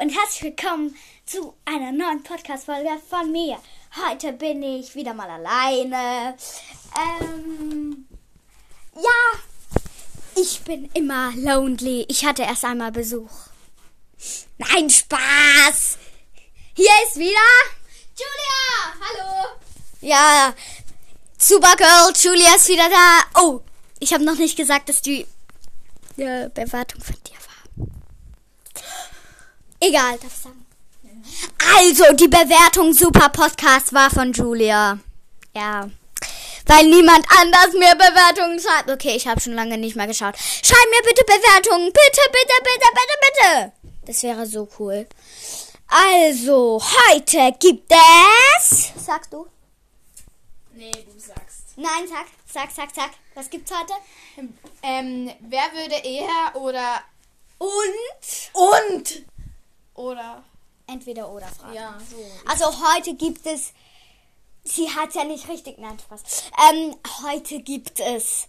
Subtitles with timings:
[0.00, 3.58] Und herzlich willkommen zu einer neuen Podcast-Folge von mir.
[4.06, 6.36] Heute bin ich wieder mal alleine.
[7.20, 8.06] Ähm,
[8.94, 9.38] ja,
[10.34, 12.06] ich bin immer lonely.
[12.08, 13.30] Ich hatte erst einmal Besuch.
[14.58, 15.98] Nein, Spaß!
[16.74, 17.40] Hier ist wieder
[18.16, 19.48] Julia, hallo.
[20.00, 20.54] Ja,
[21.36, 23.40] Supergirl, Julia ist wieder da.
[23.42, 23.60] Oh,
[24.00, 25.26] ich habe noch nicht gesagt, dass die
[26.16, 27.41] äh, Bewertung von dir.
[29.84, 30.64] Egal, darf ich sagen.
[31.76, 35.00] Also, die Bewertung Super Podcast war von Julia.
[35.56, 35.90] Ja.
[36.66, 38.88] Weil niemand anders mir Bewertungen schreibt.
[38.88, 40.36] Okay, ich habe schon lange nicht mehr geschaut.
[40.38, 41.86] Schreib mir bitte Bewertungen.
[41.92, 43.72] Bitte, bitte, bitte, bitte, bitte.
[44.06, 45.04] Das wäre so cool.
[45.88, 48.92] Also, heute gibt es.
[49.04, 49.48] Sagst du?
[50.74, 51.76] Nee, du sagst.
[51.76, 53.10] Nein, sag, sag, sag, sag.
[53.34, 53.94] Was gibt's heute?
[54.84, 57.02] Ähm, wer würde eher oder
[57.58, 59.24] Und und
[59.94, 60.42] oder
[60.86, 61.74] entweder oder Fragen.
[61.74, 62.16] ja, so.
[62.50, 63.72] Also heute gibt es.
[64.64, 65.78] Sie hat ja nicht richtig.
[65.78, 66.22] Nein, Spaß.
[66.70, 68.48] Ähm, heute gibt es.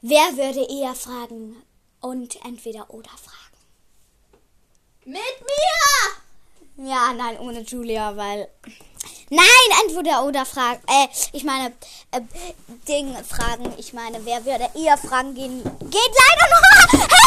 [0.00, 1.56] Wer würde eher fragen
[2.00, 3.38] und entweder oder fragen?
[5.04, 6.88] Mit mir.
[6.88, 8.48] Ja, nein, ohne Julia, weil.
[9.30, 9.46] Nein,
[9.84, 10.80] entweder oder fragen.
[10.86, 11.72] Äh, ich meine,
[12.12, 12.20] äh,
[12.86, 13.72] Ding fragen.
[13.78, 15.62] Ich meine, wer würde eher fragen gehen?
[15.62, 17.17] Geht leider noch.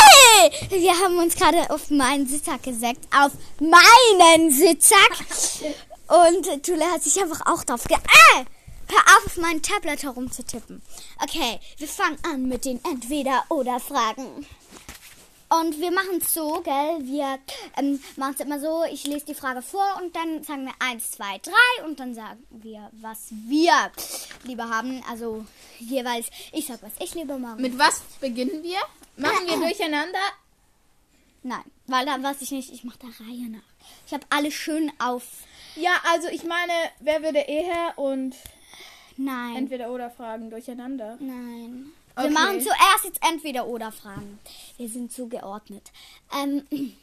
[0.41, 0.81] Hey!
[0.81, 3.07] Wir haben uns gerade auf meinen Sitzsack gesetzt.
[3.15, 5.11] Auf meinen Sitzsack.
[6.07, 7.97] Und Julia hat sich einfach auch drauf ge...
[7.97, 8.45] Äh!
[8.87, 10.81] Hör auf, auf meinem Tablet herumzutippen.
[11.21, 14.45] Okay, wir fangen an mit den Entweder-Oder-Fragen.
[15.49, 16.97] Und wir machen es so, gell?
[17.01, 17.37] Wir
[17.77, 21.11] ähm, machen es immer so, ich lese die Frage vor und dann sagen wir eins,
[21.11, 23.91] zwei, drei und dann sagen wir, was wir
[24.43, 25.03] lieber haben.
[25.09, 25.45] Also
[25.79, 27.61] jeweils, ich sag, was ich lieber mache.
[27.61, 28.79] Mit was beginnen wir?
[29.21, 30.19] Machen wir durcheinander?
[31.43, 33.59] Nein, weil da weiß ich nicht, ich mache der Reihe nach.
[34.05, 35.23] Ich habe alle schön auf.
[35.75, 38.35] Ja, also ich meine, wer würde eher und
[39.17, 39.55] Nein.
[39.55, 41.17] entweder oder Fragen durcheinander?
[41.19, 41.91] Nein.
[42.15, 42.33] Wir Okay.
[42.33, 44.39] machen zuerst jetzt entweder oder Fragen.
[44.77, 45.91] Wir sind zugeordnet.
[46.37, 46.67] Ähm,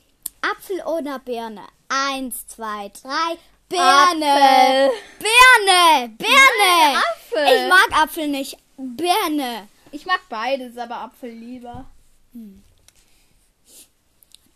[0.42, 1.62] Apfel oder Birne?
[1.88, 3.38] Eins, zwei, drei.
[3.68, 3.80] Birne.
[4.26, 4.90] Apfel.
[5.18, 6.08] Birne.
[6.16, 6.38] Birne.
[6.58, 7.56] Nein, Apfel.
[7.56, 8.56] Ich mag Apfel nicht.
[8.76, 9.68] Birne.
[9.90, 11.86] Ich mag beides, aber Apfel lieber.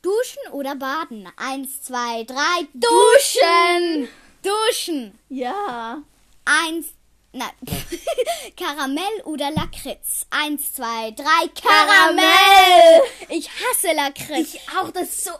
[0.03, 1.29] Duschen oder baden?
[1.37, 2.67] Eins, zwei, drei.
[2.75, 4.09] Duschen.
[4.43, 5.19] Duschen.
[5.29, 6.03] Ja.
[6.45, 6.89] Eins.
[7.33, 7.51] Nein.
[8.57, 10.27] Karamell oder Lakritz?
[10.31, 11.49] Eins, zwei, drei.
[11.61, 13.03] Karamell.
[13.29, 14.57] Ich hasse Lakritz.
[14.79, 15.31] auch, das ist so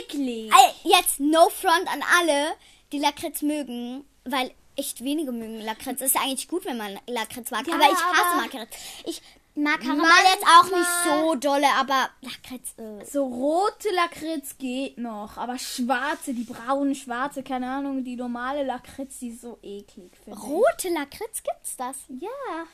[0.00, 0.50] eklig.
[0.82, 2.56] Jetzt no front an alle,
[2.92, 6.00] die Lakritz mögen, weil echt wenige mögen Lakritz.
[6.00, 8.74] Es ist eigentlich gut, wenn man Lakritz mag, Ja, aber ich hasse Lakritz.
[9.04, 9.22] Ich
[9.56, 13.04] mag Karamell jetzt auch nicht so dolle, aber Lakritz, äh.
[13.04, 19.18] So rote Lakritz geht noch, aber schwarze, die braune, schwarze, keine Ahnung, die normale Lakritz,
[19.18, 20.46] die ist so eklig, finde ich.
[20.46, 21.96] Rote Lakritz gibt's das?
[22.20, 22.66] Ja.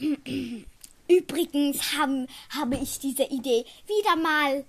[1.08, 4.64] Übrigens haben, habe ich diese Idee wieder mal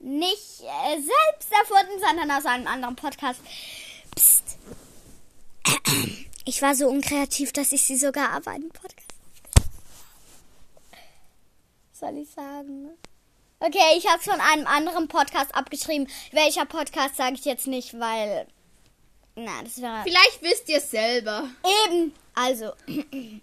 [0.00, 3.40] nicht äh, selbst erfunden, sondern aus einem anderen Podcast.
[4.14, 4.58] Psst.
[6.46, 9.09] Ich war so unkreativ, dass ich sie sogar auf einen Podcast
[12.00, 12.90] soll ich sagen?
[13.60, 16.08] Okay, ich habe es von einem anderen Podcast abgeschrieben.
[16.32, 18.46] Welcher Podcast sage ich jetzt nicht, weil
[19.36, 21.48] na, das wäre Vielleicht wisst ihr es selber.
[21.86, 22.14] Eben.
[22.34, 22.72] Also.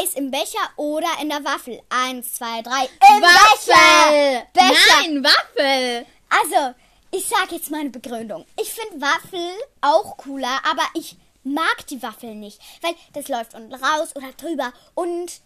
[0.00, 1.80] Eis im Becher oder in der Waffel.
[1.90, 2.88] Eins, zwei, drei.
[3.08, 4.46] Im Becher.
[4.52, 4.74] Becher.
[5.00, 6.06] Nein, Waffel!
[6.28, 6.74] Also,
[7.12, 8.46] ich sag jetzt meine Begründung.
[8.60, 12.60] Ich finde Waffel auch cooler, aber ich mag die Waffel nicht.
[12.80, 14.72] Weil das läuft unten raus oder drüber.
[14.94, 15.40] Und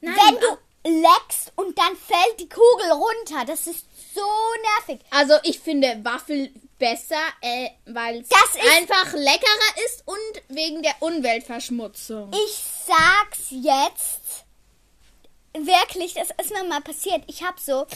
[0.00, 4.20] Nein, wenn du leckst und dann fällt die Kugel runter, das ist so
[4.78, 5.04] nervig.
[5.10, 12.32] Also ich finde Waffel besser, äh, weil es einfach leckerer ist und wegen der Umweltverschmutzung.
[12.46, 14.44] Ich sag's jetzt.
[15.52, 17.24] Wirklich, das ist mir mal passiert.
[17.26, 17.86] Ich habe so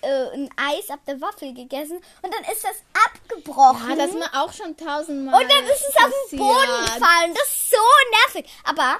[0.00, 3.90] äh, ein Eis ab der Waffel gegessen und dann ist das abgebrochen.
[3.90, 7.00] ja, das ist mir auch schon tausendmal und dann ist es auf den Boden passiert.
[7.00, 7.34] gefallen.
[7.34, 7.76] Das ist so
[8.22, 8.50] nervig.
[8.64, 8.96] Aber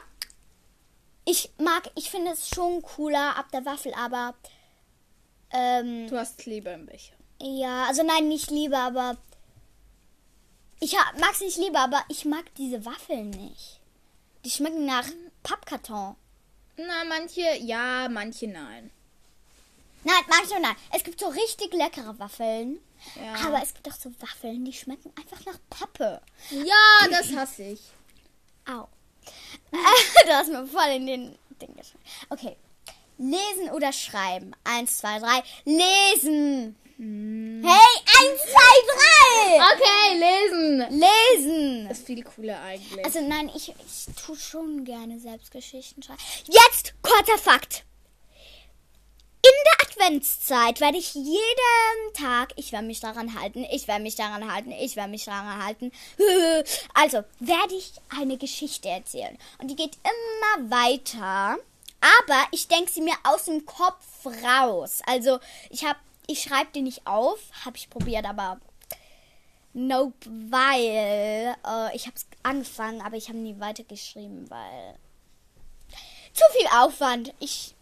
[1.26, 4.34] ich mag, ich finde es schon cooler ab der Waffel, aber
[5.50, 7.14] ähm, Du hast lieber im Becher.
[7.42, 9.18] ja, also nein, nicht lieber, aber
[10.80, 13.80] ich mag es nicht lieber, aber ich mag diese Waffeln nicht.
[14.44, 15.06] Die schmecken nach
[15.42, 16.16] Pappkarton.
[16.76, 18.90] Na, manche ja, manche nein.
[20.04, 20.76] Nein, manchmal nein.
[20.92, 22.78] Es gibt so richtig leckere Waffeln.
[23.16, 23.46] Ja.
[23.46, 26.20] Aber es gibt auch so Waffeln, die schmecken einfach nach Pappe.
[26.50, 27.80] Ja, das hasse ich.
[28.70, 28.88] Au.
[29.70, 32.00] du hast mir voll in den Ding geschmissen.
[32.30, 32.56] Okay.
[33.18, 34.52] Lesen oder schreiben?
[34.64, 35.42] Eins, zwei, drei.
[35.64, 36.76] Lesen.
[36.98, 39.60] Hey, eins, zwei, drei.
[39.74, 41.00] Okay, lesen.
[41.00, 41.88] Lesen.
[41.88, 43.04] Das ist viel cooler eigentlich.
[43.04, 46.20] Also nein, ich, ich tue schon gerne selbst Geschichten schreiben.
[46.46, 47.84] Jetzt kurzer Fakt.
[49.96, 54.72] Adventszeit werde ich jeden Tag, ich werde mich daran halten, ich werde mich daran halten,
[54.72, 55.92] ich werde mich daran halten.
[56.94, 59.36] Also werde ich eine Geschichte erzählen.
[59.58, 61.58] Und die geht immer weiter.
[62.00, 65.00] Aber ich denke sie mir aus dem Kopf raus.
[65.06, 65.38] Also
[65.70, 68.60] ich habe, ich schreibe die nicht auf, habe ich probiert, aber
[69.72, 74.98] Nope, weil äh, ich habe es angefangen, aber ich habe nie weitergeschrieben, weil
[76.32, 77.34] zu viel Aufwand.
[77.40, 77.75] Ich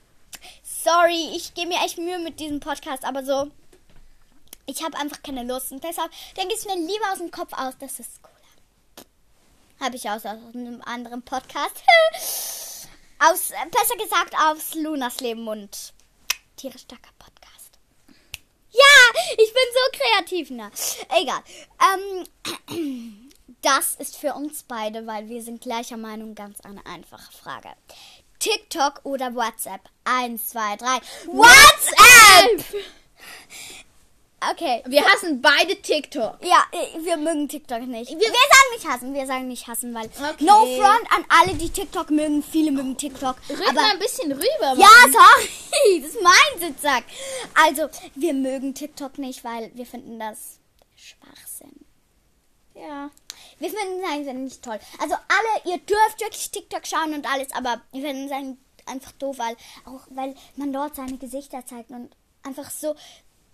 [0.85, 3.51] sorry, ich gebe mir echt Mühe mit diesem Podcast, aber so
[4.67, 7.75] ich habe einfach keine Lust und deshalb denke ich mir lieber aus dem Kopf aus,
[7.79, 8.35] das ist cooler.
[9.81, 11.77] Habe ich aus, aus einem anderen Podcast.
[13.19, 15.93] aus äh, besser gesagt aus Lunas Leben und
[16.57, 17.79] tierisch starker Podcast.
[18.71, 20.49] Ja, ich bin so kreativ.
[20.51, 20.71] Na,
[21.21, 21.43] egal.
[22.69, 23.31] Ähm,
[23.63, 27.71] das ist für uns beide, weil wir sind gleicher Meinung, ganz eine einfache Frage.
[28.45, 29.81] TikTok oder WhatsApp?
[30.05, 30.99] Eins, zwei, drei.
[31.27, 32.65] WhatsApp!
[34.51, 34.83] Okay.
[34.85, 36.37] Wir hassen beide TikTok.
[36.43, 38.11] Ja, äh, wir mögen TikTok nicht.
[38.11, 40.45] Wir, sagen nicht hassen, wir sagen nicht hassen, weil Okay.
[40.45, 42.43] no front an alle, die TikTok mögen.
[42.43, 43.37] Viele mögen TikTok.
[43.49, 44.45] Rück aber mal ein bisschen rüber.
[44.61, 45.13] ja, Mann.
[45.13, 47.05] sorry, das ist mein Sitzsack.
[47.55, 50.59] Also, wir mögen TikTok nicht, weil wir finden das
[50.95, 51.87] Schwachsinn.
[52.75, 53.09] Ja.
[53.59, 54.79] Wir finden es eigentlich nicht toll.
[55.01, 59.13] Also alle, ihr dürft wirklich TikTok schauen und alles, aber wir finden es ein- einfach
[59.13, 59.57] doof, weil
[59.87, 62.95] auch weil man dort seine Gesichter zeigt und einfach so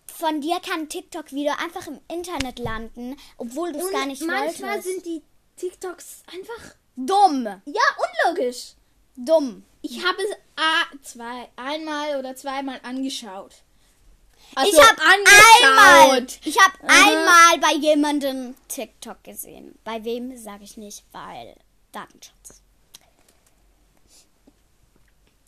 [0.06, 4.70] von dir kann TikTok wieder einfach im Internet landen, obwohl du es gar nicht manchmal
[4.76, 4.88] wolltest.
[4.88, 5.22] sind die
[5.56, 7.82] TikToks einfach dumm, ja
[8.26, 8.72] unlogisch.
[9.16, 9.64] dumm.
[9.82, 13.54] Ich habe es ah, zwei, einmal oder zweimal angeschaut.
[14.56, 17.08] Also ich habe einmal, ich habe Aha.
[17.08, 19.78] einmal bei jemandem TikTok gesehen.
[19.84, 21.54] Bei wem sage ich nicht, weil
[21.92, 22.62] Datenschutz.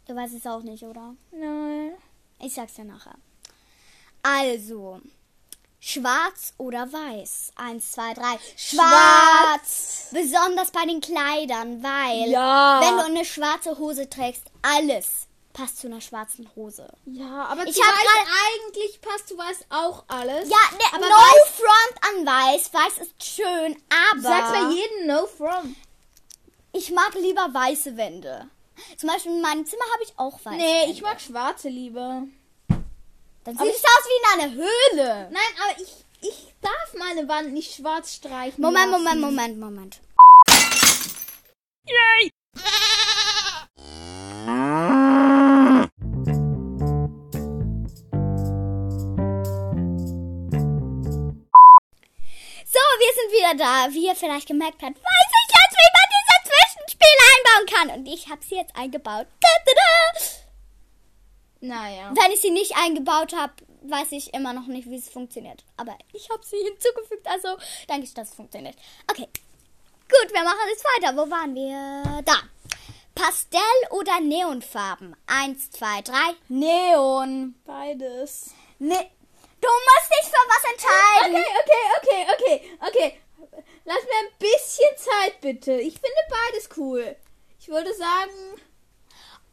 [0.06, 1.14] Du weißt es auch nicht, oder?
[1.31, 1.93] Nein.
[2.40, 3.14] Ich sag's dir nachher.
[4.22, 5.00] Also,
[5.81, 7.52] schwarz oder weiß?
[7.56, 8.38] Eins, zwei, drei.
[8.56, 10.08] Schwarz!
[10.12, 12.81] Besonders bei den Kleidern, weil Ja.
[12.82, 16.88] wenn du eine schwarze Hose trägst, alles passt zu einer schwarzen Hose.
[17.06, 20.49] Ja, aber Ich ich hab weiß, grad- eigentlich passt du weißt auch alles.
[20.49, 22.72] Ja, ne, aber no weiß, front an weiß.
[22.75, 23.76] Weiß ist schön,
[24.14, 25.76] du sagst bei aber jedem No From.
[26.72, 28.49] ich mag lieber weiße Wände.
[28.96, 30.93] Zum Beispiel in meinem Zimmer habe ich auch weiße Nee, Wände.
[30.93, 32.22] ich mag schwarze lieber.
[33.44, 35.28] Dann aber sieht es aus wie in einer Höhle.
[35.31, 38.62] Nein, aber ich, ich darf meine Wand nicht schwarz streichen.
[38.62, 39.02] Moment, lassen.
[39.05, 40.00] Moment, Moment, Moment.
[41.84, 41.94] So,
[53.14, 53.92] sind wieder da.
[53.92, 57.98] Wie ihr vielleicht gemerkt habt, weiß ich jetzt, wie man diese Zwischenspiele einbauen kann.
[57.98, 59.26] Und ich habe sie jetzt eingebaut.
[61.62, 62.12] Naja.
[62.12, 65.64] Wenn ich sie nicht eingebaut habe, weiß ich immer noch nicht, wie es funktioniert.
[65.76, 67.56] Aber ich habe sie hinzugefügt, also
[67.88, 68.74] denke ich, dass es funktioniert.
[69.08, 69.28] Okay,
[70.08, 71.16] gut, wir machen jetzt weiter.
[71.16, 72.22] Wo waren wir?
[72.24, 72.34] Da.
[73.14, 73.60] Pastell
[73.90, 75.14] oder Neonfarben?
[75.26, 76.34] Eins, zwei, drei.
[76.48, 77.54] Neon.
[77.64, 78.50] Beides.
[78.80, 79.08] Ne
[79.62, 81.44] du musst dich für was entscheiden.
[81.62, 83.19] Okay, okay, okay, okay, okay.
[83.84, 85.72] Lass mir ein bisschen Zeit, bitte.
[85.81, 87.16] Ich finde beides cool.
[87.58, 88.60] Ich würde sagen,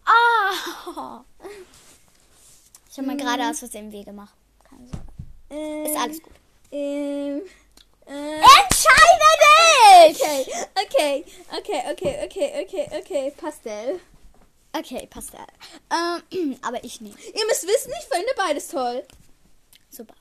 [0.09, 1.23] Ah.
[2.89, 4.33] Ich habe mal gerade aus Versehen Weh gemacht.
[4.67, 5.05] Keine Sorge.
[5.51, 6.33] ähm, Ist alles gut.
[6.71, 7.41] Ähm,
[8.07, 10.21] äh, Entscheide dich!
[10.21, 11.23] okay, okay,
[11.59, 13.33] okay, okay, okay, okay, okay.
[13.37, 13.99] Pastell.
[14.75, 15.45] Okay, Pastell.
[15.91, 17.17] Ähm, aber ich nicht.
[17.19, 19.03] Ihr müsst wissen, ich finde beides toll.
[19.89, 20.15] Super.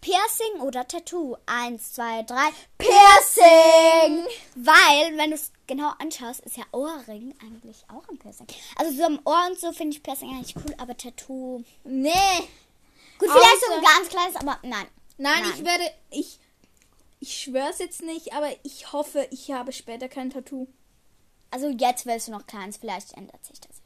[0.00, 1.36] Piercing oder Tattoo?
[1.46, 2.50] Eins, zwei, drei.
[2.76, 4.26] Piercing!
[4.54, 8.46] Weil, wenn du es genau anschaust, ist ja Ohrring eigentlich auch ein Piercing.
[8.76, 11.64] Also so am Ohr und so finde ich Piercing eigentlich cool, aber Tattoo.
[11.84, 12.12] Nee.
[13.18, 14.86] Gut, vielleicht so ein ganz kleines, aber nein.
[15.16, 15.52] Nein, Nein.
[15.54, 15.84] ich werde.
[16.10, 16.38] Ich.
[17.20, 20.66] Ich schwör's jetzt nicht, aber ich hoffe, ich habe später kein Tattoo.
[21.50, 23.80] Also jetzt willst du noch kleins, vielleicht ändert sich das.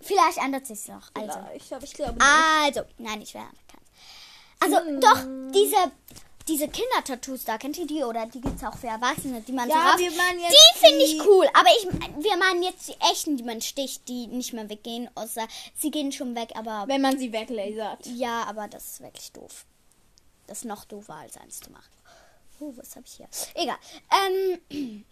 [0.00, 1.10] Vielleicht ändert sich noch.
[1.14, 1.38] Also.
[1.46, 2.24] Vielleicht, aber ich glaube nicht.
[2.24, 3.88] Also, nein, ich werde keins.
[4.60, 5.00] Also, Hm.
[5.00, 5.18] doch,
[5.52, 5.76] diese,
[6.48, 8.02] diese Kindertattoos da, kennt ihr die?
[8.02, 9.98] Oder die gibt es auch für Erwachsene, die man so Ja, raus...
[10.00, 11.86] wir meinen jetzt Die finde ich cool, aber ich,
[12.24, 16.12] wir meinen jetzt die echten, die man sticht, die nicht mehr weggehen, außer sie gehen
[16.12, 16.84] schon weg, aber...
[16.88, 18.06] Wenn man sie weglasert.
[18.06, 19.64] Ja, aber das ist wirklich doof.
[20.46, 21.90] Das ist noch doofer, als eins zu machen.
[22.58, 23.28] Oh, was habe ich hier?
[23.54, 23.78] Egal.
[24.70, 25.04] Ähm,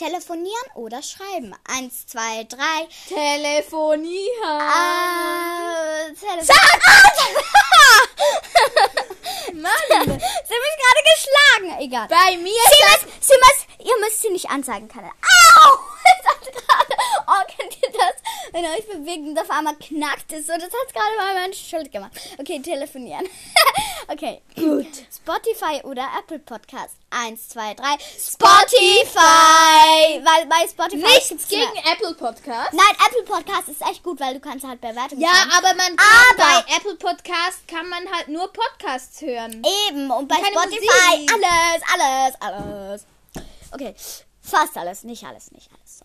[0.00, 1.54] Telefonieren oder schreiben?
[1.68, 2.88] Eins, zwei, drei.
[3.06, 4.62] Telefonieren.
[4.62, 6.56] Äh, Telefon Sag!
[9.52, 9.72] Mann!
[9.90, 11.82] Sie haben mich gerade geschlagen.
[11.82, 12.08] Egal.
[12.08, 15.10] Bei mir Sie ist müssen, Sie müssen, ihr müsst sie nicht anzeigen können.
[15.20, 15.76] Au!
[17.32, 18.16] Oh, kennt ihr das?
[18.52, 20.52] Wenn ihr euch bewegt und auf einmal knackt es so.
[20.54, 22.10] Das hat gerade mal meine Schuld gemacht.
[22.38, 23.24] Okay, telefonieren.
[24.08, 24.42] okay.
[24.56, 24.88] Gut.
[25.14, 26.96] Spotify oder Apple Podcast?
[27.10, 27.96] Eins, zwei, drei.
[28.18, 30.20] Spotify!
[30.24, 32.72] Weil bei Spotify nichts gegen mehr- Apple Podcast.
[32.72, 35.50] Nein, Apple Podcast ist echt gut, weil du kannst halt Bewertungen Ja, schreiben.
[35.58, 39.62] aber man kann Aber- bei Apple Podcast kann man halt nur Podcasts hören.
[39.88, 41.32] Eben, und bei Keine Spotify Musik.
[41.32, 43.06] alles, alles, alles.
[43.72, 43.94] Okay,
[44.42, 45.98] fast alles, nicht alles, nicht alles.
[45.98, 46.04] So.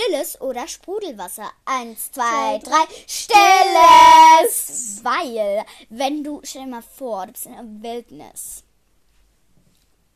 [0.00, 1.50] Stilles oder Sprudelwasser?
[1.64, 2.84] Eins, zwei, drei.
[3.06, 5.00] Stilles!
[5.02, 8.64] Weil, wenn du, stell dir mal vor, du bist in der Wildnis.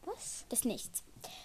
[0.04, 0.44] Was?
[0.48, 1.02] Das ist nichts.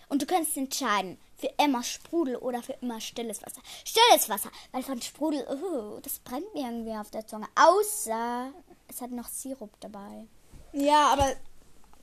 [0.10, 3.62] Und du kannst entscheiden, für immer Sprudel oder für immer stilles Wasser.
[3.86, 7.48] Stilles Wasser, weil von Sprudel, uh, das brennt mir irgendwie auf der Zunge.
[7.56, 8.52] Außer,
[8.88, 10.28] es hat noch Sirup dabei.
[10.74, 11.34] Ja, aber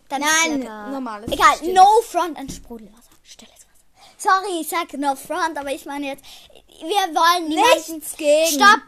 [0.08, 0.60] Dann Nein,
[0.92, 1.74] normales, Egal, stilles.
[1.74, 3.10] no front an Sprudelwasser.
[3.22, 3.65] Stilles Wasser.
[4.18, 6.24] Sorry, ich sag no front, aber ich meine jetzt,
[6.80, 7.94] wir wollen niemanden...
[7.94, 8.52] Nichts gegen.
[8.52, 8.80] Stopp!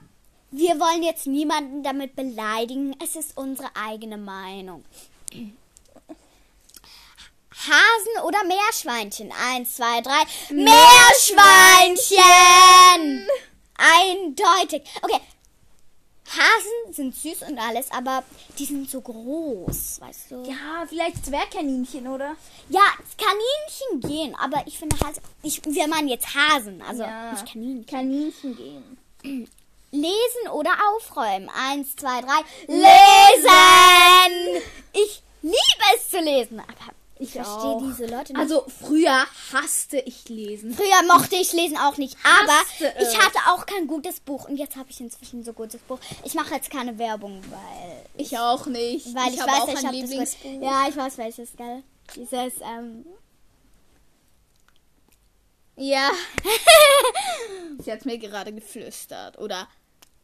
[0.50, 2.96] Wir wollen jetzt niemanden damit beleidigen.
[3.02, 4.82] Es ist unsere eigene Meinung.
[7.66, 9.30] Hasen oder Meerschweinchen?
[9.32, 10.22] Eins, zwei, drei.
[10.50, 13.28] Meerschweinchen!
[13.76, 14.88] Eindeutig.
[15.02, 15.20] Okay.
[16.30, 18.22] Hasen sind süß und alles, aber
[18.58, 20.42] die sind so groß, weißt du?
[20.44, 22.36] ja, vielleicht Zwergkaninchen, oder?
[22.68, 22.82] Ja,
[23.16, 27.86] Kaninchen gehen, aber ich finde halt, ich, wir meinen jetzt Hasen, also nicht Kaninchen.
[27.86, 28.98] Kaninchen gehen.
[29.90, 31.48] Lesen oder aufräumen?
[31.48, 32.40] Eins, zwei, drei.
[32.66, 34.62] Lesen!
[34.92, 38.36] Ich liebe es zu lesen, aber ich verstehe diese Leute nicht.
[38.40, 40.74] Also früher hasste ich lesen.
[40.74, 44.56] Früher mochte ich lesen auch nicht, aber Hasste ich hatte auch kein gutes Buch und
[44.56, 45.98] jetzt habe ich inzwischen so gutes Buch.
[46.24, 49.14] Ich mache jetzt keine Werbung, weil Ich auch nicht.
[49.14, 50.62] weil ich, ich habe weiß, auch ich ein Lieblingsbuch.
[50.62, 51.82] Ja, ich weiß welches, gell?
[52.16, 53.04] Dieses ähm
[55.76, 56.10] Ja.
[57.78, 59.38] Sie hat mir gerade geflüstert.
[59.38, 59.68] Oder.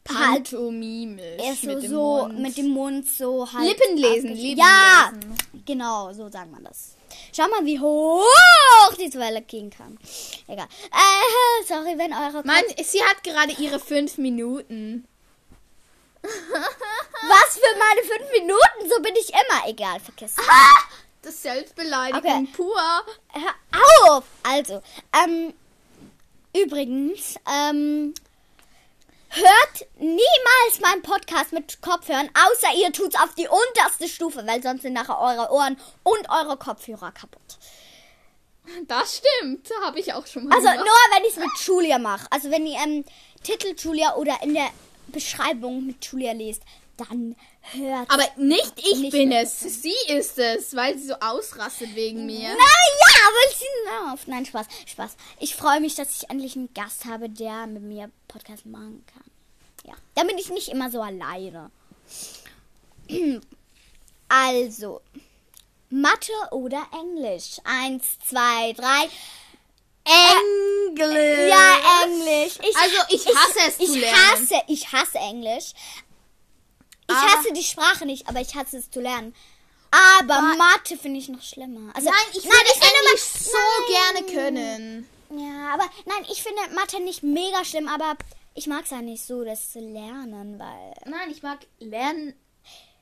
[0.04, 1.38] Pantomimisch.
[1.38, 2.38] er ist so mit dem so Mund.
[2.40, 5.36] mit dem Mund so halt Lippen lesen, aufgesch- Lippen Ja, lesen.
[5.66, 6.96] genau, so sagt man das.
[7.34, 9.98] Schau mal, wie hoch diese Welle gehen kann.
[10.46, 10.66] Egal.
[10.90, 15.06] Äh, sorry, wenn eure Mann, sie hat gerade ihre fünf Minuten.
[16.22, 18.90] Was für meine fünf Minuten?
[18.94, 19.68] So bin ich immer.
[19.68, 20.34] Egal, vergiss.
[21.22, 22.48] Das Selbstbeleidigung Okay.
[22.54, 22.76] pur.
[23.32, 23.54] Hör
[24.16, 24.24] auf!
[24.42, 24.82] Also,
[25.24, 25.54] ähm,
[26.54, 28.14] übrigens, ähm,
[29.34, 34.82] hört niemals meinen Podcast mit Kopfhörern, außer ihr tut's auf die unterste Stufe, weil sonst
[34.82, 37.58] sind nachher eure Ohren und eure Kopfhörer kaputt.
[38.86, 39.68] Das stimmt.
[39.82, 40.86] Habe ich auch schon mal Also gemacht.
[40.86, 42.26] nur, wenn ich es mit Julia mache.
[42.30, 43.04] Also wenn ihr im
[43.42, 44.68] Titel Julia oder in der
[45.08, 46.62] Beschreibung mit Julia lest,
[46.96, 47.36] dann
[47.72, 49.60] hört Aber nicht ich Nicht bin es.
[49.60, 52.48] Sie ist es, weil sie so ausrastet wegen mir.
[52.48, 54.28] Naja, aber sie nervt.
[54.28, 55.16] Nein, Spaß, Spaß.
[55.40, 59.24] Ich freue mich, dass ich endlich einen Gast habe, der mit mir Podcast machen kann.
[60.16, 61.70] Ja, bin ich nicht immer so alleine.
[64.26, 65.00] Also,
[65.90, 67.60] Mathe oder Englisch?
[67.64, 69.08] Eins, zwei, drei.
[70.04, 71.50] Englisch.
[71.50, 72.58] Ja, Englisch.
[72.60, 74.16] Ich, Also, ich hasse es ich zu lernen.
[74.32, 75.72] Hasse, ich hasse Englisch.
[77.08, 79.34] Ich Aber- hasse die Sprache nicht, aber ich hasse es zu lernen.
[79.90, 81.92] Aber Mathe finde ich noch schlimmer.
[81.94, 83.58] Also, Nein, ich würde Englisch so
[83.92, 85.08] gerne können.
[85.30, 88.14] Ja, aber nein, ich finde Mathe nicht mega schlimm, aber
[88.54, 90.94] ich mag es ja nicht so, das zu lernen, weil.
[91.06, 92.34] Nein, ich mag lernen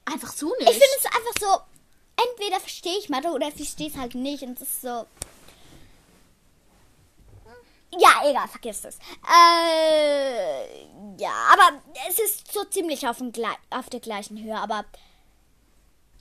[0.04, 0.72] einfach so Ich nicht.
[0.72, 4.60] finde es einfach so, entweder verstehe ich Mathe oder ich verstehe es halt nicht und
[4.60, 5.06] es ist so.
[7.98, 8.98] Ja, egal, vergiss es.
[9.28, 10.86] Äh,
[11.18, 13.32] ja, aber es ist so ziemlich auf, dem,
[13.70, 14.84] auf der gleichen Höhe, aber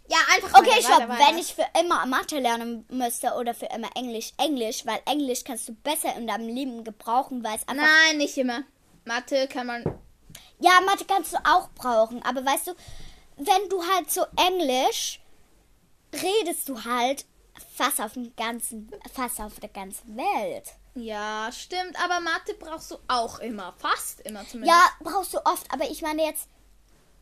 [0.09, 1.27] ja, einfach Okay, weiter, weiter, weiter.
[1.29, 5.69] Wenn ich für immer Mathe lernen müsste oder für immer Englisch, Englisch, weil Englisch kannst
[5.69, 7.87] du besser in deinem Leben gebrauchen, weil es einfach.
[7.87, 8.63] Nein, nicht immer.
[9.05, 9.83] Mathe kann man.
[10.59, 12.75] Ja, Mathe kannst du auch brauchen, aber weißt du,
[13.37, 15.21] wenn du halt so Englisch
[16.13, 17.25] redest du halt
[17.75, 20.73] fast auf dem ganzen, fast auf der ganzen Welt.
[20.95, 23.73] Ja, stimmt, aber Mathe brauchst du auch immer.
[23.77, 24.77] Fast immer zumindest.
[24.77, 26.47] Ja, brauchst du oft, aber ich meine jetzt,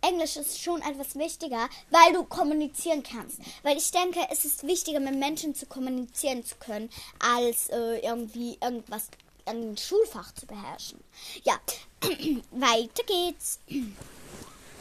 [0.02, 3.40] Englisch ist schon etwas wichtiger, weil du kommunizieren kannst.
[3.64, 8.58] Weil ich denke, es ist wichtiger, mit Menschen zu kommunizieren zu können, als äh, irgendwie
[8.62, 9.08] irgendwas,
[9.46, 11.04] irgendein Schulfach zu beherrschen.
[11.44, 11.60] Ja,
[12.52, 13.60] weiter geht's.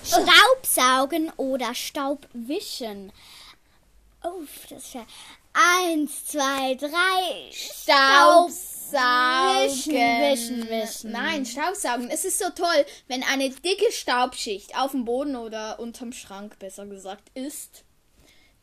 [0.05, 3.13] Staubsaugen oder Staubwischen?
[4.23, 5.07] Uff, das ist ja.
[5.53, 7.51] Eins, zwei, drei.
[7.53, 8.78] Staubsaugen.
[8.93, 11.13] Wischen, wischen, wischen.
[11.13, 12.11] Nein, Staubsaugen.
[12.11, 16.87] Es ist so toll, wenn eine dicke Staubschicht auf dem Boden oder unterm Schrank, besser
[16.87, 17.85] gesagt, ist.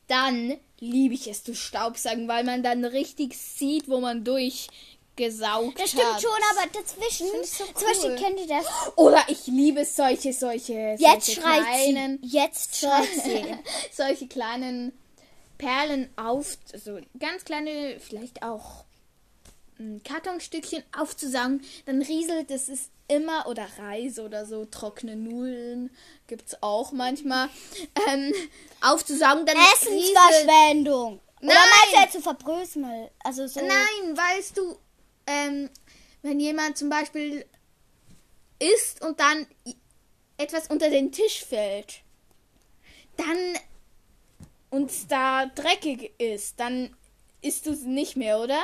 [0.07, 5.89] Dann liebe ich es zu Staubsaugen, weil man dann richtig sieht, wo man durchgesaugt Das
[5.91, 6.21] stimmt hat.
[6.21, 8.15] schon, aber dazwischen, so zum Beispiel cool.
[8.15, 8.65] kennt ihr das?
[8.97, 12.37] Oder ich liebe solche, solche, Jetzt solche schreit kleinen, sie.
[12.37, 13.55] Jetzt schreit sie.
[13.91, 14.93] solche kleinen
[15.57, 18.83] Perlen auf, so ganz kleine, vielleicht auch
[20.03, 25.91] Kartonstückchen aufzusaugen, dann rieselt es ist immer, oder Reis oder so, trockene Nudeln
[26.27, 27.49] gibt's auch manchmal,
[28.07, 28.33] ähm,
[28.81, 29.57] aufzusaugen, dann.
[29.57, 31.19] Essensverschwendung.
[31.41, 31.57] Oder Nein.
[31.57, 33.11] meinst du jetzt so Verbrösmel?
[33.23, 33.59] Also so.
[33.59, 34.77] Nein, weißt du,
[35.27, 35.69] ähm,
[36.21, 37.45] wenn jemand zum Beispiel
[38.59, 39.45] isst und dann
[40.37, 42.01] etwas unter den Tisch fällt,
[43.17, 43.37] dann
[44.69, 46.95] und es da dreckig ist, dann
[47.41, 48.61] isst du es nicht mehr, oder?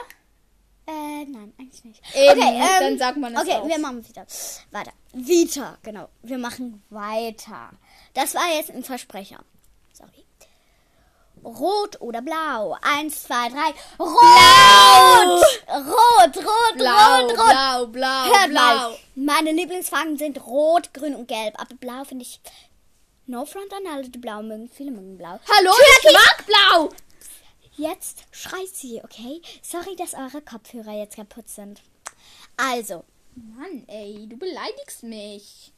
[0.91, 2.01] Äh, nein, eigentlich nicht.
[2.15, 3.67] Eben, okay, ähm, dann sagt man es Okay, auch.
[3.67, 4.25] wir machen wieder.
[4.71, 4.91] Weiter.
[5.13, 6.09] Vita, genau.
[6.21, 7.71] Wir machen weiter.
[8.13, 9.39] Das war jetzt ein Versprecher.
[9.93, 10.25] Sorry.
[11.43, 12.77] Rot oder blau?
[12.81, 13.73] Eins, zwei, drei.
[13.99, 15.43] Rot!
[15.69, 17.37] Rot, rot, Blau, rot, rot.
[17.37, 18.61] blau, blau, Hört blau.
[18.61, 18.97] mal.
[19.15, 21.55] Meine Lieblingsfarben sind rot, grün und gelb.
[21.59, 22.39] Aber blau finde ich.
[23.27, 24.69] No front an alle, die blau mögen.
[24.69, 25.39] Viele mögen blau.
[25.57, 25.71] Hallo,
[26.03, 26.89] ich mag blau!
[27.77, 29.41] Jetzt schreit sie, okay?
[29.61, 31.81] Sorry, dass eure Kopfhörer jetzt kaputt sind.
[32.57, 33.03] Also,
[33.35, 35.71] Mann, ey, du beleidigst mich.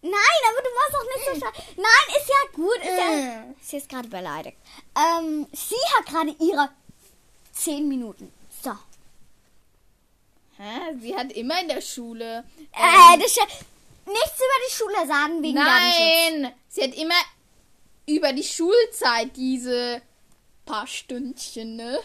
[0.00, 0.12] Nein,
[0.50, 1.76] aber du musst doch nicht so schreien.
[1.76, 2.76] Nein, ist ja gut.
[2.76, 3.54] Ist ja, Äh.
[3.62, 4.56] sie ist gerade beleidigt.
[4.96, 6.68] Ähm, sie hat gerade ihre
[7.52, 8.32] 10 Minuten.
[8.62, 8.72] So.
[10.56, 10.94] Hä?
[11.00, 12.44] Sie hat immer in der Schule.
[12.72, 13.44] Äh, das ist ja
[14.06, 16.40] nichts über die Schule sagen wegen Datenschutz.
[16.42, 17.14] Nein, sie hat immer
[18.06, 20.02] über die Schulzeit diese
[20.64, 22.00] paar Stündchen, ne?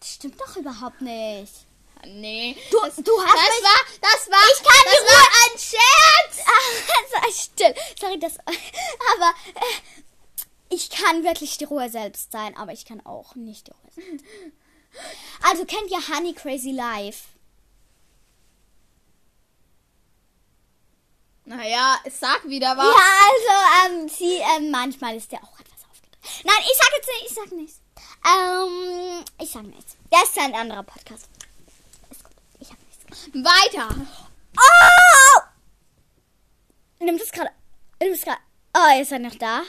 [0.00, 1.66] Das stimmt doch überhaupt nicht.
[2.04, 2.56] Nee.
[2.70, 3.62] Du, das, du hast das mich...
[3.62, 6.46] war, das war, Ich kann das die war ein Scherz.
[6.48, 7.74] Ah, sei still.
[8.00, 8.38] Sorry, das...
[9.14, 13.72] Aber äh, ich kann wirklich die Ruhe selbst sein, aber ich kann auch nicht die
[13.72, 14.24] Ruhe selbst.
[15.42, 17.24] Also kennt ihr Honey Crazy Life?
[21.44, 22.86] Naja, sag wieder was.
[22.86, 26.44] Ja, also, ähm, sie, ähm, manchmal ist der auch etwas aufgedreht.
[26.44, 27.81] Nein, ich sag jetzt nicht, ich sag nichts.
[28.24, 29.96] Ähm, ich sag nichts.
[30.10, 31.28] Das ist ein anderer Podcast.
[32.10, 33.28] Ist gut, ich hab nichts.
[33.34, 33.88] Weiter.
[34.56, 35.40] Oh!
[37.00, 37.50] Nimm das gerade,
[38.00, 38.38] nimm das gerade.
[38.76, 39.62] Oh, ist er noch da?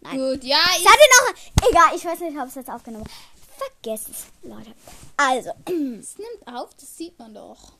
[0.00, 0.16] Nein.
[0.18, 1.68] Gut, ja, ich, Seid ihr noch?
[1.70, 3.12] Egal, ich weiß nicht, ob es jetzt aufgenommen hat.
[3.56, 4.72] Vergesst es, Leute.
[5.16, 7.72] Also, es nimmt auf, das sieht man doch.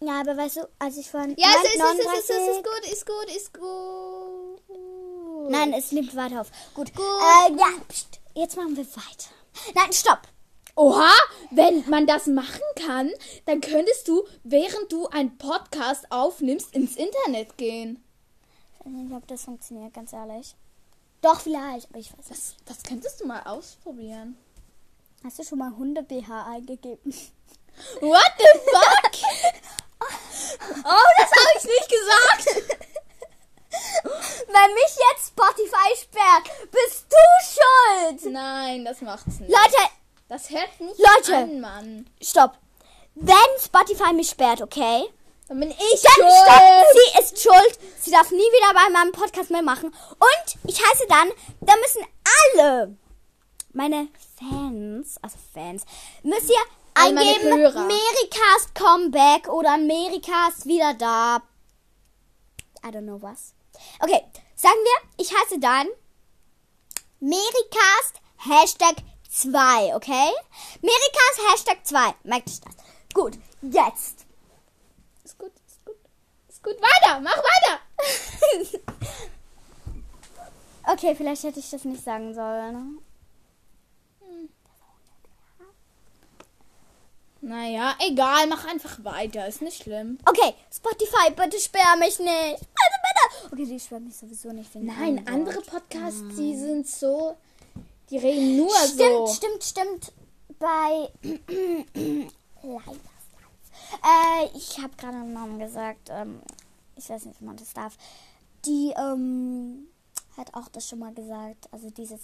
[0.00, 1.34] ja, aber weißt du, als ich vorhin...
[1.36, 2.56] Ja, es ist, es ist, es ist, es 39.
[2.56, 5.50] ist gut, ist gut, ist gut.
[5.50, 6.50] Nein, es nimmt weiter auf.
[6.74, 6.94] Gut.
[6.94, 7.04] Gut.
[7.04, 9.30] Äh, ja, pst, jetzt machen wir weiter.
[9.74, 10.22] Nein, stopp.
[10.76, 11.12] Oha,
[11.50, 13.10] wenn man das machen kann,
[13.46, 18.02] dann könntest du, während du einen Podcast aufnimmst, ins Internet gehen.
[18.80, 20.56] Ich weiß nicht, ob das funktioniert, ganz ehrlich.
[21.22, 22.30] Doch, vielleicht, aber ich weiß nicht.
[22.30, 24.36] Das, das könntest du mal ausprobieren.
[25.22, 27.14] Hast du schon mal Hunde-BH eingegeben?
[28.00, 29.30] What the fuck?
[30.84, 32.80] oh, das habe ich nicht gesagt.
[34.02, 38.32] Wenn mich jetzt Spotify sperrt, bist du schuld!
[38.32, 39.50] Nein, das macht's nicht.
[39.50, 39.90] Leute,
[40.28, 41.36] Das hört nicht Leute.
[41.36, 42.10] an, Mann.
[42.20, 42.58] stopp.
[43.14, 45.04] Wenn Spotify mich sperrt, okay?
[45.48, 46.32] Dann bin ich Dann schuld.
[46.42, 47.78] stopp, sie ist schuld.
[48.00, 49.88] Sie darf nie wieder bei meinem Podcast mehr machen.
[49.88, 51.30] Und ich heiße dann,
[51.60, 52.02] da müssen
[52.58, 52.96] alle
[53.72, 55.84] meine Fans, also Fans,
[56.22, 56.56] müsst ihr
[56.94, 57.50] eingeben.
[57.50, 61.42] Mericast Comeback oder Mericast wieder da.
[62.84, 63.52] I don't know was.
[64.00, 64.22] Okay,
[64.54, 65.88] sagen wir, ich heiße dann
[67.20, 68.96] Mericast Hashtag
[69.30, 70.30] 2, okay?
[70.82, 72.14] Mericast Hashtag 2.
[72.24, 72.74] Merkt euch das.
[73.14, 74.26] Gut, jetzt.
[75.24, 75.96] Ist gut, ist gut.
[76.48, 77.80] Ist gut, weiter, mach weiter.
[80.86, 82.98] Okay, vielleicht hätte ich das nicht sagen sollen.
[87.40, 90.18] Naja, egal, mach einfach weiter, ist nicht schlimm.
[90.26, 92.60] Okay, Spotify, bitte sperr mich nicht.
[93.50, 94.74] Okay, die sperrt mich sowieso nicht.
[94.74, 95.60] Nein, andere.
[95.62, 97.36] Podcasts, die sind so,
[98.10, 99.26] die reden nur Stimmt, so.
[99.26, 100.12] stimmt, stimmt.
[100.58, 101.10] Bei
[102.62, 102.98] Live.
[104.02, 106.08] Äh, ich habe gerade einen Namen gesagt.
[106.10, 106.40] Ähm,
[106.96, 107.96] ich weiß nicht, wie man das darf.
[108.64, 109.86] Die ähm,
[110.36, 111.68] hat auch das schon mal gesagt.
[111.70, 112.20] Also dieses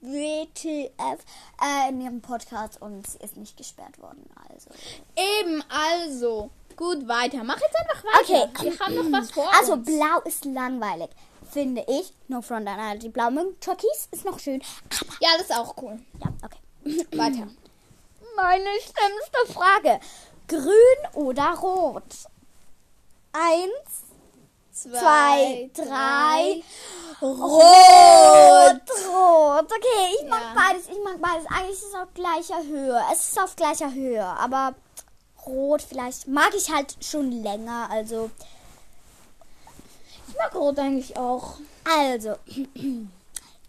[0.00, 0.90] WTF
[1.60, 4.24] äh, in ihrem Podcast und sie ist nicht gesperrt worden.
[4.48, 4.70] Also.
[5.16, 6.50] Eben, also.
[6.76, 7.42] Gut, weiter.
[7.44, 8.50] Mach jetzt einfach weiter.
[8.54, 8.70] Okay.
[8.70, 9.86] Wir haben noch was vor Also uns.
[9.86, 11.10] blau ist langweilig,
[11.50, 12.12] finde ich.
[12.28, 13.58] No front an alle, die blau mögen.
[13.60, 14.62] Türkis ist noch schön.
[15.00, 15.98] Aber Ja, das ist auch cool.
[16.22, 17.06] ja, okay.
[17.18, 17.48] Weiter.
[18.36, 20.00] Meine schlimmste Frage.
[20.48, 22.02] Grün oder rot?
[23.32, 24.02] Eins,
[24.72, 26.62] zwei, drei.
[27.20, 28.82] Rot.
[29.08, 29.64] Rot.
[29.64, 30.54] Okay, ich mag Ja.
[30.54, 30.88] beides.
[30.88, 31.46] Ich mag beides.
[31.46, 33.00] Eigentlich ist es auf gleicher Höhe.
[33.12, 34.74] Es ist auf gleicher Höhe, aber
[35.46, 37.88] rot vielleicht mag ich halt schon länger.
[37.90, 38.30] Also,
[40.28, 41.54] Ich mag Rot eigentlich auch.
[41.84, 42.36] also.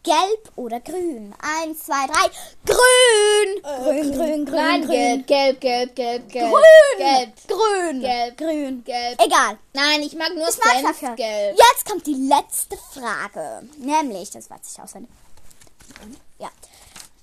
[0.03, 1.33] Gelb oder grün?
[1.39, 2.29] Eins, zwei, drei.
[2.65, 3.61] Grün!
[3.63, 4.91] grün, grün, grün, Nein, grün.
[5.25, 6.51] gelb, gelb, gelb, gelb, gelb.
[6.51, 6.97] Grün!
[6.97, 7.29] Gelb.
[7.47, 8.01] Grün!
[8.01, 8.37] Gelb.
[8.37, 8.83] Grün!
[8.83, 9.21] Gelb.
[9.21, 9.57] Egal.
[9.73, 10.51] Nein, ich mag nur.
[10.51, 11.17] Senfgelb.
[11.57, 13.63] Jetzt kommt die letzte Frage.
[13.77, 15.09] Nämlich, das weiß ich auswendig.
[16.37, 16.49] Ja.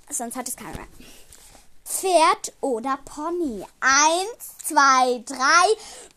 [0.08, 0.86] Sonst hat es keiner mehr.
[1.90, 3.64] Pferd oder Pony?
[3.81, 5.66] Eins, zwei, drei.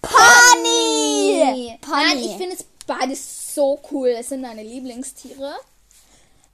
[0.02, 1.78] Pony!
[1.82, 2.04] Pony.
[2.04, 4.10] Nein, ich finde es beides so cool.
[4.10, 5.56] Es sind meine Lieblingstiere.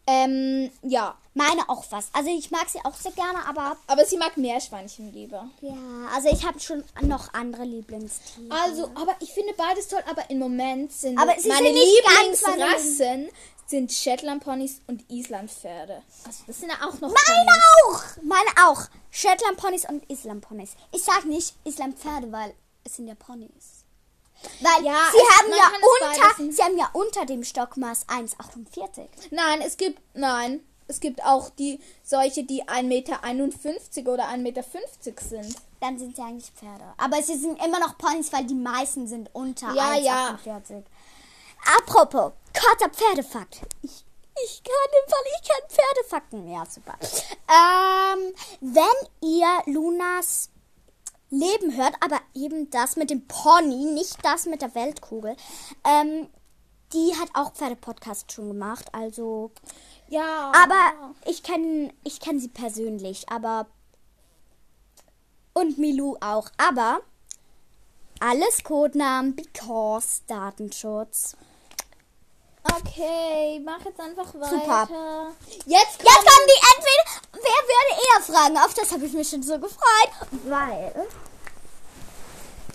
[0.07, 1.15] Ähm, ja.
[1.33, 2.09] Meine auch was.
[2.13, 5.47] Also ich mag sie auch sehr gerne, aber Aber sie mag Meerschweinchen lieber.
[5.61, 5.73] ja,
[6.13, 8.49] also ich habe schon noch andere Lieblingstiere.
[8.49, 13.29] Also, aber ich finde beides toll, aber im Moment sind Aber meine sind Lieblingsrassen
[13.69, 16.01] sind Shetland Ponys und Island Pferde.
[16.25, 17.63] Also, das sind ja auch noch Meine Ponys.
[17.85, 18.03] auch!
[18.23, 18.81] Meine auch!
[19.11, 20.71] Shetland Ponys und Island Ponys.
[20.91, 22.53] Ich sag nicht Island Pferde, weil
[22.83, 23.85] es sind ja Ponys.
[24.61, 25.69] Weil Ja, sie haben ja
[26.39, 29.07] unter, sie haben ja unter dem Stockmaß 1,48.
[29.31, 33.19] Nein, es gibt nein, es gibt auch die solche, die 1,51 Meter
[34.11, 35.55] oder 1,50 Meter sind.
[35.81, 36.85] Dann sind sie eigentlich Pferde.
[36.97, 40.39] Aber sie sind immer noch Ponys, weil die meisten sind unter Ja, ja.
[40.45, 40.83] 1,48.
[41.77, 43.61] Apropos, kurzer Pferdefakt.
[43.81, 44.05] Ich,
[44.43, 46.51] ich kann im Fall, ich kann Pferdefakten.
[46.51, 46.95] Ja, super.
[47.49, 50.49] Ähm, wenn ihr Lunas
[51.29, 55.35] Leben hört, aber eben das mit dem Pony, nicht das mit der Weltkugel,
[55.83, 56.27] ähm,
[56.93, 59.51] die hat auch Pferdepodcast schon gemacht, also
[60.07, 60.51] Ja.
[60.55, 63.67] aber ich kenne ich kenn sie persönlich, aber.
[65.53, 66.49] Und Milou auch.
[66.57, 67.01] Aber
[68.19, 71.35] alles Codenamen, because Datenschutz.
[72.63, 74.49] Okay, mach jetzt einfach weiter.
[74.49, 74.87] Super.
[75.65, 77.03] Jetzt Jetzt kommen die entweder.
[77.33, 78.57] Wer würde eher fragen?
[78.57, 80.09] Auf das habe ich mich schon so gefreut.
[80.45, 81.07] Weil.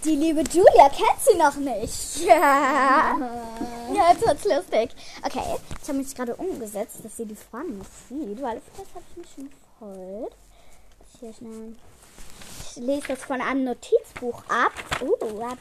[0.04, 2.16] Die liebe Julia kennt sie noch nicht.
[2.26, 3.16] Ja.
[3.94, 4.90] Ja, jetzt wird's lustig.
[5.22, 8.86] Okay, ich habe mich gerade umgesetzt, dass sie die Fragen nicht sieht, weil auf das
[8.94, 10.32] habe ich mich schon gefreut.
[11.20, 11.74] Hier schnell.
[12.66, 14.72] Ich lese das von einem Notizbuch ab.
[15.00, 15.16] Uh.
[15.40, 15.56] Was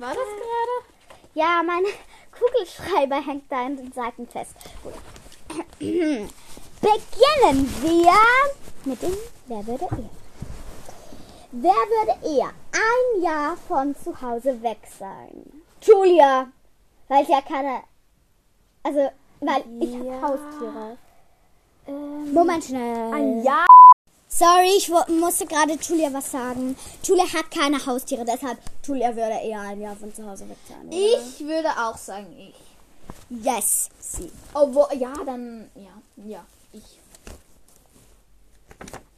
[0.00, 0.84] war das gerade?
[1.34, 1.84] Ja, mein
[2.38, 4.54] Kugelschreiber hängt da in den Seiten fest.
[4.82, 4.94] Gut.
[5.78, 8.12] Beginnen wir
[8.84, 9.14] mit dem
[9.46, 10.10] Wer würde eher?
[11.52, 15.62] Wer würde eher ein Jahr von zu Hause weg sein?
[15.82, 16.48] Julia,
[17.08, 17.82] weil ich ja keine.
[18.82, 20.22] Also, weil ich habe Ja.
[20.22, 20.96] Haustiere.
[21.88, 23.12] Ähm, Moment schnell.
[23.12, 23.66] ein Jahr.
[24.40, 26.74] Sorry, ich musste gerade Julia was sagen.
[27.04, 30.88] Julia hat keine Haustiere, deshalb Julia würde eher ein Jahr von zu Hause weg sein.
[30.88, 30.96] oder?
[30.96, 33.44] Ich würde auch sagen ich.
[33.44, 34.32] Yes, sie.
[34.54, 37.00] Obwohl, ja, dann, ja, ja, ich.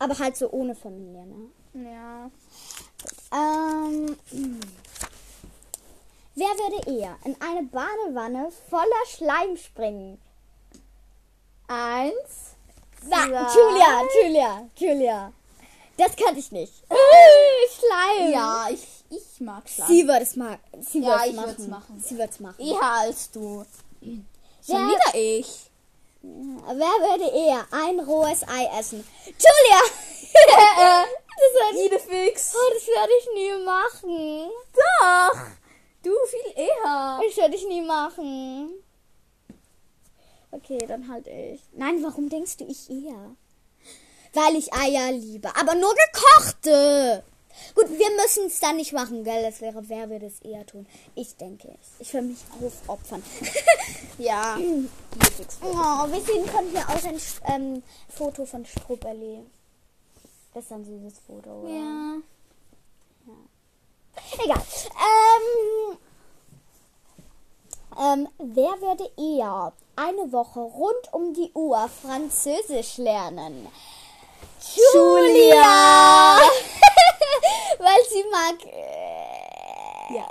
[0.00, 1.88] Aber halt so ohne Familie, ne?
[1.88, 2.30] Ja.
[3.32, 4.60] Ähm, hm.
[6.34, 10.20] wer würde eher in eine Badewanne voller Schleim springen?
[11.68, 12.51] Eins.
[13.08, 13.26] Na.
[13.26, 15.32] Julia, Julia, Julia.
[15.96, 16.72] Das könnte ich nicht.
[17.78, 18.32] Schleim.
[18.32, 19.88] Ja, ich, ich mag Schleim.
[19.88, 20.58] Sie würde es machen.
[20.80, 21.46] Sie Ja, würde es ich machen.
[21.48, 22.00] würd's machen.
[22.04, 22.60] Sie würde es machen.
[22.60, 23.64] Eher als du.
[24.00, 24.24] Schon
[24.66, 24.88] Ja.
[24.88, 25.70] wieder ich.
[26.22, 29.04] Wer würde eher ein rohes Ei essen?
[29.26, 29.82] Julia!
[31.36, 32.54] das ich, Idefix.
[32.54, 34.50] oh, das würde ich nie machen.
[34.72, 35.40] Doch.
[36.04, 37.20] Du viel eher.
[37.26, 38.81] Das würde ich nie machen.
[40.52, 41.60] Okay, dann halt ich.
[41.72, 43.34] Nein, warum denkst du ich eher?
[44.34, 45.48] Weil ich Eier liebe.
[45.56, 47.24] Aber nur gekochte.
[47.74, 49.42] Gut, wir müssen es dann nicht machen, gell?
[49.42, 50.86] Das wäre, wer würde es eher tun?
[51.14, 51.88] Ich denke es.
[52.06, 53.22] Ich will mich aufopfern.
[54.18, 54.56] Ja.
[55.62, 57.20] Oh, wir sehen von hier aus ein
[57.54, 59.40] ähm, Foto von Strupperli.
[60.54, 61.50] Das ist ein süßes Foto.
[61.62, 61.70] oder?
[61.70, 62.16] Ja.
[64.44, 64.62] Egal.
[64.90, 65.98] Ähm,
[67.98, 73.68] ähm, wer würde eher eine Woche rund um die Uhr Französisch lernen?
[74.94, 76.38] Julia!
[77.78, 78.64] Weil sie mag.
[78.66, 80.26] Äh, Ja.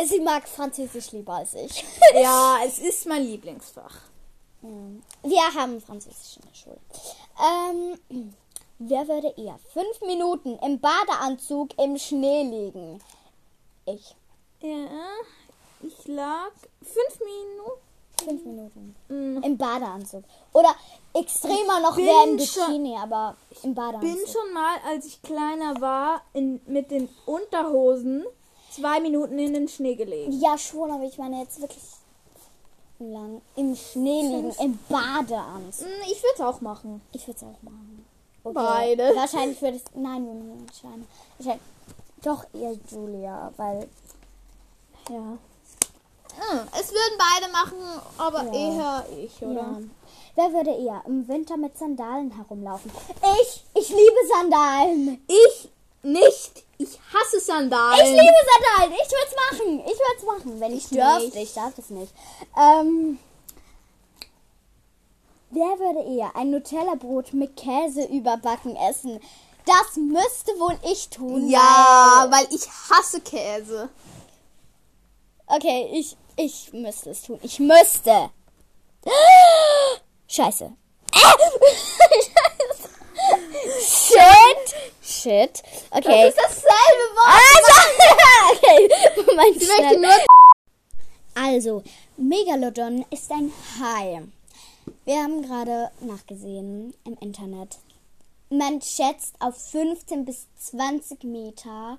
[0.00, 1.84] äh, sie mag Französisch lieber als ich.
[2.14, 3.94] Ja, es ist mein Lieblingsfach.
[5.22, 6.80] Wir haben Französisch in der Schule.
[7.40, 8.34] Ähm,
[8.78, 13.02] wer würde eher fünf Minuten im Badeanzug im Schnee liegen?
[13.86, 14.14] Ich.
[14.60, 14.86] Ja.
[15.82, 16.50] Ich lag
[16.82, 17.80] fünf Minuten.
[18.22, 18.94] Fünf Minuten.
[19.08, 20.24] Mm, Im Badeanzug.
[20.52, 20.74] Oder
[21.14, 24.02] extremer noch bin wäre im schon- Bikini, aber im Badeanzug.
[24.02, 28.24] bin schon mal, als ich kleiner war, in, mit den Unterhosen
[28.70, 30.32] zwei Minuten in den Schnee gelegen.
[30.38, 31.82] Ja, schon, aber ich meine jetzt wirklich
[32.98, 35.86] lang im Schnee liegen, im Badeanzug.
[35.88, 37.00] Mm, Ich würde es auch machen.
[37.12, 38.04] Ich würde es auch machen.
[38.44, 38.54] Okay.
[38.54, 39.16] Beide.
[39.16, 39.84] Wahrscheinlich würde es.
[39.94, 41.06] Nein, wir müssen entscheiden.
[41.38, 41.62] Wahrscheinlich
[42.22, 43.88] doch ihr Julia, weil.
[45.08, 45.38] Ja.
[46.36, 48.52] Mm, Es würden beide machen, aber Ja.
[48.52, 49.54] eher ich, oder?
[49.60, 49.78] Ja.
[50.36, 52.90] Wer würde eher im Winter mit Sandalen herumlaufen?
[53.42, 53.64] Ich!
[53.74, 55.24] Ich liebe Sandalen!
[55.26, 55.68] Ich
[56.02, 56.64] nicht.
[56.78, 58.00] Ich hasse Sandalen.
[58.06, 58.92] Ich liebe Sandalen!
[58.92, 59.80] Ich würde es machen!
[59.80, 61.38] Ich würde es machen, wenn ich, Ich dürfte.
[61.38, 62.12] Ich darf es nicht.
[62.56, 63.18] Ähm.
[65.50, 69.20] Wer würde eher ein Nutella-Brot mit Käse überbacken essen?
[69.66, 71.48] Das müsste wohl ich tun.
[71.48, 73.88] Ja, weil ich hasse Käse.
[75.52, 77.38] Okay, ich, ich müsste es tun.
[77.42, 78.30] Ich müsste.
[80.28, 80.72] Scheiße.
[83.80, 84.74] Shit.
[85.02, 85.62] Shit.
[85.90, 86.32] Okay.
[86.36, 87.72] dasselbe Also,
[88.52, 88.88] okay.
[89.36, 90.12] Mein Ich Schnell- nur
[91.34, 91.82] Also,
[92.16, 94.22] Megalodon ist ein Hai.
[95.04, 97.78] Wir haben gerade nachgesehen im Internet.
[98.50, 101.98] Man schätzt auf 15 bis 20 Meter.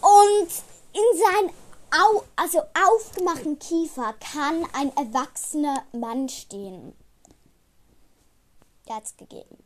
[0.00, 0.48] Und
[0.96, 1.50] in seinen
[1.90, 6.94] au also aufgemachten Kiefer kann ein erwachsener Mann stehen.
[8.88, 9.56] Der hat's gegeben.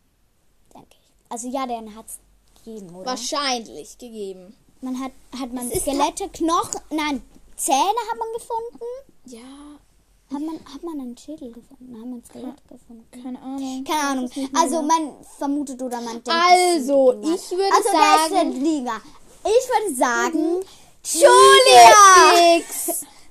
[0.74, 1.32] Denke ich.
[1.32, 2.18] Also ja, der hat's
[2.64, 3.06] gegeben, oder?
[3.06, 4.56] wahrscheinlich gegeben.
[4.80, 7.22] Man hat, hat man ist Skelette, Knochen, nein,
[7.56, 7.76] Zähne
[8.10, 8.84] hat man gefunden.
[9.26, 11.94] Ja, Hat man, hat man einen Schädel gefunden?
[11.94, 13.06] Hat man ein Skelett gefunden?
[13.22, 13.84] keine Ahnung.
[13.84, 14.24] Keine Ahnung.
[14.26, 16.28] Ist Also man vermutet oder man denkt.
[16.28, 18.96] Also, ich würde also, wer ist sagen- denn Liga?
[19.44, 20.62] Ich würde sagen, Mhm.
[21.04, 22.62] Julia!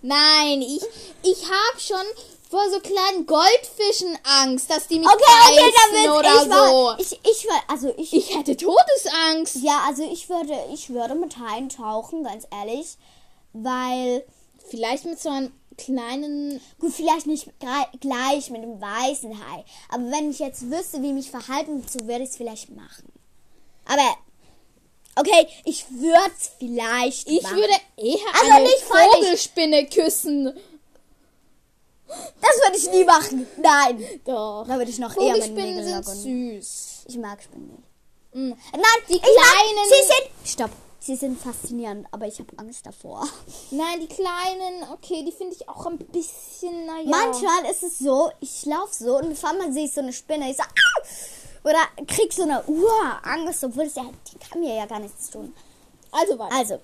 [0.01, 0.81] Nein, ich,
[1.23, 1.97] ich habe schon
[2.49, 6.95] vor so kleinen Goldfischen Angst, dass die mich Okay, okay, wird oder ich war, so.
[6.97, 9.57] ich, ich war, also ich, Ich hätte Todesangst.
[9.57, 12.97] ja, also ich würde, ich würde mit Haien tauchen, ganz ehrlich,
[13.53, 14.23] weil
[14.69, 16.61] Vielleicht mit so einem kleinen.
[16.79, 19.65] Gut, vielleicht nicht gleich mit dem weißen Hai.
[19.89, 23.11] Aber wenn ich jetzt wüsste, wie ich mich verhalten, so würde ich es vielleicht machen.
[23.85, 24.15] Aber,
[25.15, 27.57] okay, ich würde es vielleicht Ich machen.
[27.57, 28.81] würde eher Also eine nicht.
[28.83, 30.53] Vogelspinne küssen.
[32.07, 33.47] Das würde ich nie machen.
[33.57, 34.03] Nein.
[34.25, 34.65] Doch.
[34.67, 36.59] Da würde ich noch eher mit Vogelspinnen Nägeln sind locken.
[36.61, 37.05] süß.
[37.07, 37.83] Ich mag Spinnen nicht.
[38.33, 38.49] Mm.
[38.49, 40.49] Nein, Die ich kleinen- Mag, sie sind...
[40.51, 40.71] Stopp.
[41.01, 43.25] Sie sind faszinierend, aber ich habe Angst davor.
[43.71, 47.05] Nein, die kleinen, okay, die finde ich auch ein bisschen, naja.
[47.07, 50.51] Manchmal ist es so, ich laufe so und auf einmal sehe ich so eine Spinne.
[50.51, 51.01] Ich sag, ah!
[51.63, 55.53] Oder krieg so eine Urangst, obwohl es ja, die kann mir ja gar nichts tun.
[56.11, 56.55] Also weiter.
[56.55, 56.79] Also,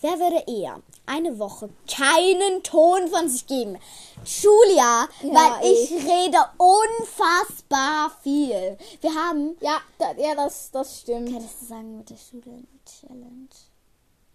[0.00, 3.78] wer würde eher eine Woche keinen Ton von sich geben?
[4.24, 6.04] Julia, Ja, weil ich, ich.
[6.04, 8.76] rede unfassbar viel.
[9.00, 11.30] Wir haben, ja, da, ja, das, das stimmt.
[11.32, 13.48] könntest du sagen, mit der Schule eine Challenge?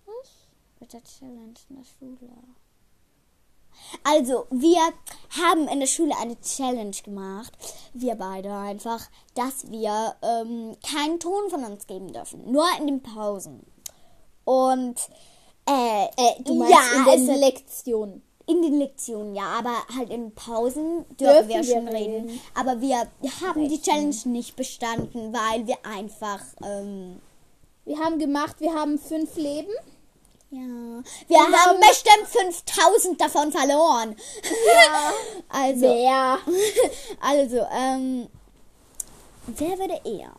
[0.06, 0.30] Was?
[0.80, 2.32] Mit der Challenge in der Schule.
[4.04, 4.80] Also, wir
[5.42, 7.52] haben in der Schule eine Challenge gemacht.
[7.94, 9.02] Wir beide einfach,
[9.36, 12.52] dass wir ähm, keinen Ton von uns geben dürfen.
[12.52, 13.66] Nur in den Pausen.
[14.46, 14.96] Und,
[15.68, 18.24] äh, Äh, du meinst ja, in den Lektionen.
[18.48, 22.26] in den Lektionen, ja, aber halt in Pausen dürfen, Dürfen wir wir schon reden.
[22.28, 22.40] reden.
[22.56, 23.08] Aber wir
[23.42, 27.22] haben die Challenge nicht bestanden, weil wir einfach, ähm,
[27.86, 29.72] Wir haben gemacht, wir haben fünf Leben.
[30.52, 34.16] Ja, wir Und haben bestimmt 5000 davon verloren.
[35.50, 36.40] also, Wer?
[37.22, 38.28] also, ähm,
[39.48, 40.34] wer würde eher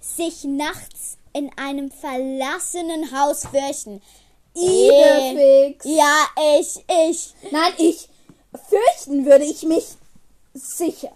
[0.00, 4.02] sich nachts in einem verlassenen Haus fürchten?
[4.54, 5.86] Idefix.
[5.86, 6.26] Ja,
[6.58, 7.34] ich, ich.
[7.50, 8.08] Nein, ich.
[8.68, 9.86] Fürchten würde ich mich
[10.52, 11.12] sicher.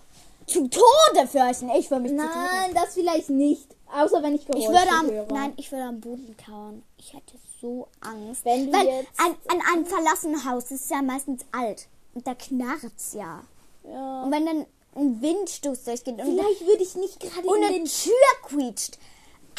[0.46, 1.68] Zu Tode fürchten.
[1.70, 3.66] Ich würde mich zu Tode Nein, das vielleicht nicht.
[3.92, 5.26] Außer wenn ich Geräusche Ich würde am, höre.
[5.32, 6.82] nein, ich würde am Boden kauern.
[6.98, 7.34] Ich hätte
[7.66, 8.44] so Angst.
[8.44, 11.88] Wenn du Weil jetzt- an, an einem verlassenen Haus ist ja meistens alt.
[12.14, 13.42] Und da knarrt's ja.
[13.84, 14.22] Ja.
[14.22, 17.74] Und wenn dann ein Windstoß durchgeht und, Vielleicht würde ich nicht gerade und in eine
[17.74, 18.12] den Tür
[18.44, 18.98] quietscht.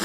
[0.00, 0.04] Ah!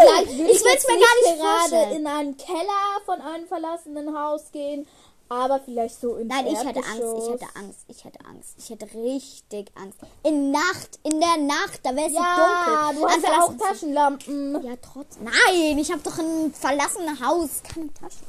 [0.00, 4.50] Vielleicht würde ich jetzt mir gar nicht gerade in einen Keller von einem verlassenen Haus
[4.52, 4.86] gehen,
[5.28, 8.54] aber vielleicht so ins Nein, ich hätte Angst, ich hätte Angst, ich hätte Angst.
[8.58, 9.98] Ich hätte richtig Angst.
[10.22, 13.02] In Nacht, in der Nacht, da wäre es Ja, dunkel.
[13.02, 14.62] du hast ja auch Taschenlampen.
[14.64, 15.24] Ja, trotzdem.
[15.24, 18.26] Nein, ich habe doch ein verlassenes Haus, keine Taschen.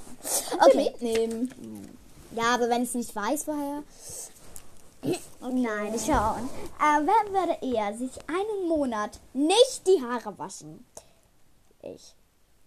[0.56, 0.66] Okay.
[0.66, 0.78] Okay.
[0.92, 1.98] mitnehmen.
[2.36, 3.84] Ja, aber wenn ich es nicht weiß, woher.
[5.42, 6.50] Nein, schon.
[6.80, 10.86] Äh, wer würde eher sich einen Monat nicht die Haare waschen?
[11.84, 12.16] Ich.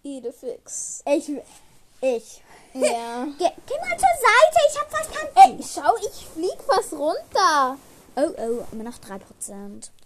[0.03, 1.03] Idefix.
[1.05, 1.29] Ich.
[2.01, 2.41] Ich.
[2.73, 3.27] Ja.
[3.37, 5.27] Geh, geh mal zur Seite, ich hab fast kein...
[5.35, 7.77] Ey, schau, ich flieg fast runter.
[8.15, 9.19] Oh, oh, immer noch 3%.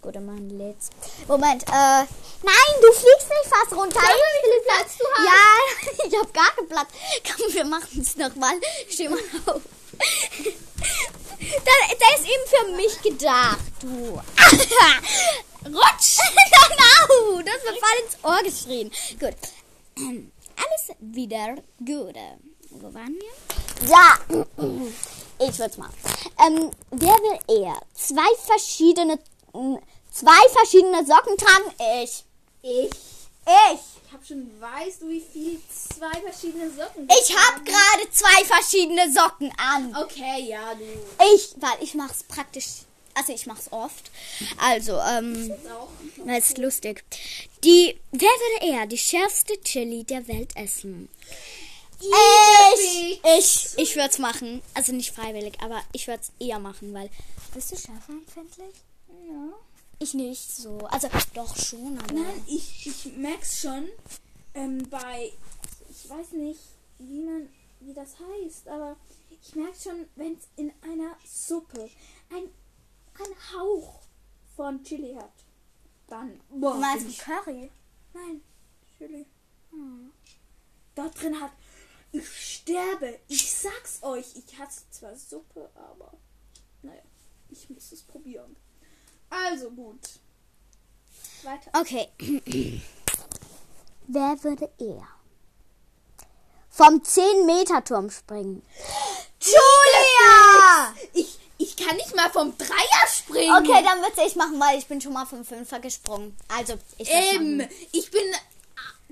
[0.02, 0.90] Gut, dann lädt's.
[1.26, 2.04] Moment, äh...
[2.42, 4.00] Nein, du fliegst nicht fast runter.
[4.00, 5.24] Ich wie viel Platz du hast.
[5.24, 6.88] Ja, ich hab gar keinen Platz.
[7.24, 8.54] Komm, wir machen es nochmal.
[8.88, 9.62] Steh mal auf.
[11.40, 14.20] Der, der ist eben für mich gedacht, du.
[15.66, 16.18] Rutsch!
[16.68, 18.90] Genau, das wird voll ins Ohr geschrien.
[19.18, 20.35] Gut.
[20.56, 22.16] Alles wieder gut.
[22.70, 23.88] Wo waren wir?
[23.88, 24.18] Ja,
[25.38, 25.94] ich würd's machen.
[26.46, 29.18] Ähm, wer will eher zwei verschiedene,
[29.54, 29.78] m,
[30.10, 32.02] zwei verschiedene Socken tragen?
[32.02, 32.24] Ich.
[32.62, 32.90] Ich.
[32.90, 33.80] Ich.
[34.06, 39.12] Ich hab schon, weißt du, wie viel zwei verschiedene Socken Ich hab gerade zwei verschiedene
[39.12, 39.94] Socken an.
[39.96, 40.84] Okay, ja, du.
[41.34, 42.85] Ich, weil ich mach's praktisch,
[43.16, 44.10] also ich mach's oft.
[44.58, 45.52] Also, ähm,
[46.26, 47.02] das ist lustig.
[47.64, 51.08] Die, wer würde eher die schärfste Chili der Welt essen?
[51.98, 54.60] Ich, ich, ich würde es machen.
[54.74, 57.08] Also nicht freiwillig, aber ich würde es eher machen, weil.
[57.54, 58.74] Bist du schärfeempfindlich?
[59.08, 59.54] Ja.
[59.98, 60.78] Ich nicht so.
[60.90, 62.12] Also doch schon, aber.
[62.12, 63.88] Nein, ich, ich merk's schon
[64.54, 65.32] ähm, bei,
[65.88, 66.60] ich weiß nicht,
[66.98, 67.48] wie man,
[67.80, 68.96] wie das heißt, aber
[69.30, 71.88] ich merke schon, wenn es in einer Suppe
[72.30, 72.48] ein,
[73.20, 74.00] ein Hauch
[74.56, 75.32] von Chili hat,
[76.08, 77.70] dann, boah, Du meinst ich, Curry?
[78.14, 78.42] nein,
[78.96, 79.26] Chili.
[80.94, 81.52] Dort drin hat,
[82.12, 86.12] ich sterbe, ich sag's euch, ich hasse zwar Suppe, aber,
[86.82, 87.02] naja,
[87.50, 88.56] ich muss es probieren.
[89.28, 90.00] Also gut.
[91.42, 91.70] Weiter.
[91.78, 92.08] Okay.
[94.08, 95.06] Wer würde eher
[96.70, 98.62] vom 10-Meter-Turm springen?
[99.40, 100.94] Julia!
[101.12, 103.52] Ich, ich kann nicht mal vom Dreier springen.
[103.56, 106.36] Okay, dann würde ich machen, weil ich bin schon mal vom Fünfer gesprungen.
[106.48, 107.68] Also, ich machen.
[107.92, 108.22] Ich bin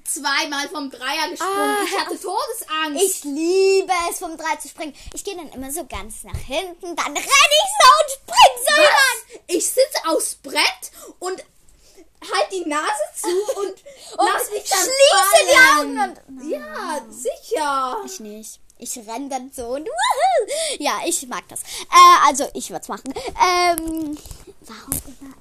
[0.05, 1.57] zweimal vom Dreier gesprungen.
[1.59, 3.03] Ah, ich hatte Todesangst.
[3.03, 4.95] Ich liebe es, vom 3 zu springen.
[5.15, 8.83] Ich gehe dann immer so ganz nach hinten, dann renne ich so und spring so.
[8.83, 9.41] Was?
[9.47, 13.29] Ich sitze aufs Brett und halt die Nase zu
[13.61, 13.69] und,
[14.19, 15.99] Und lass mich dann schließe die fallen.
[15.99, 17.97] Augen und- Ja, sicher.
[18.07, 18.61] Ich nicht.
[18.79, 20.49] Ich renn dann so und wuhu.
[20.79, 21.63] Ja, ich mag das.
[21.63, 23.13] Äh, also, ich würde es machen.
[23.15, 24.19] Ähm,
[24.61, 25.35] warum immer?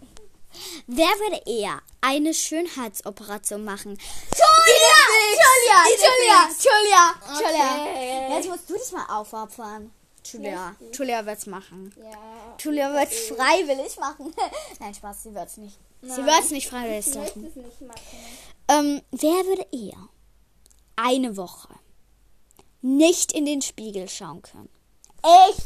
[0.87, 3.97] Wer würde eher eine Schönheitsoperation machen?
[4.31, 5.03] Julia!
[5.31, 5.79] Julia!
[5.95, 6.49] Julia!
[6.59, 7.39] Julia!
[7.39, 8.35] Julia!
[8.35, 9.91] Jetzt musst du dich mal aufopfern.
[10.25, 10.75] Julia.
[10.93, 11.93] Julia wird's machen.
[11.97, 12.55] Ja.
[12.59, 14.33] Julia wird's freiwillig machen.
[14.79, 15.77] Nein, Spaß, sie wird's nicht.
[16.01, 16.25] Sie Nein.
[16.25, 17.41] wird's nicht freiwillig machen.
[17.41, 18.01] nicht machen.
[18.69, 20.09] Ähm, wer würde eher
[20.95, 21.69] eine Woche
[22.83, 24.69] nicht in den Spiegel schauen können?
[25.49, 25.63] Ich!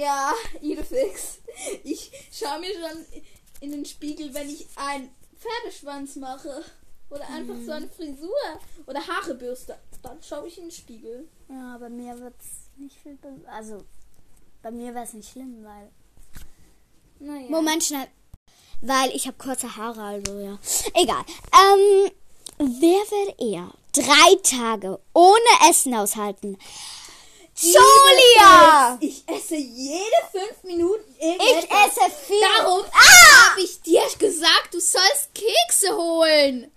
[0.00, 1.38] Ja, Idefix.
[1.84, 3.04] Ich schaue mir schon
[3.60, 6.64] in den Spiegel, wenn ich einen Pferdeschwanz mache.
[7.10, 8.28] Oder einfach so eine Frisur.
[8.86, 9.78] Oder Haare bürste.
[10.02, 11.28] Dann schaue ich in den Spiegel.
[11.48, 13.16] Ja, bei mir wird's nicht viel.
[13.16, 13.84] be- Also,
[14.62, 15.90] bei mir wär's nicht schlimm, weil.
[17.18, 17.50] Naja.
[17.50, 18.06] Moment, schnell.
[18.80, 20.58] Weil ich habe kurze Haare, also ja.
[20.94, 21.22] Egal.
[21.52, 22.10] Ähm,
[22.58, 26.58] wer würde eher drei Tage ohne Essen aushalten?
[27.62, 28.96] Julia!
[29.00, 31.96] Ich esse jede fünf Minuten Ich irgendetwas.
[31.96, 32.40] esse viel.
[32.56, 33.50] Darum Ah!
[33.50, 36.72] habe ich dir gesagt, du sollst Kekse holen.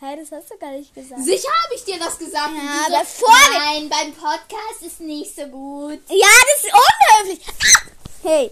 [0.00, 1.22] Hä, das hast du gar nicht gesagt.
[1.22, 2.50] Sicher habe ich dir das gesagt.
[2.54, 6.00] Ja, so, bevor Nein, beim Podcast ist nicht so gut.
[6.08, 7.46] Ja, das ist unhöflich.
[7.48, 7.80] Ah!
[8.22, 8.50] Hey,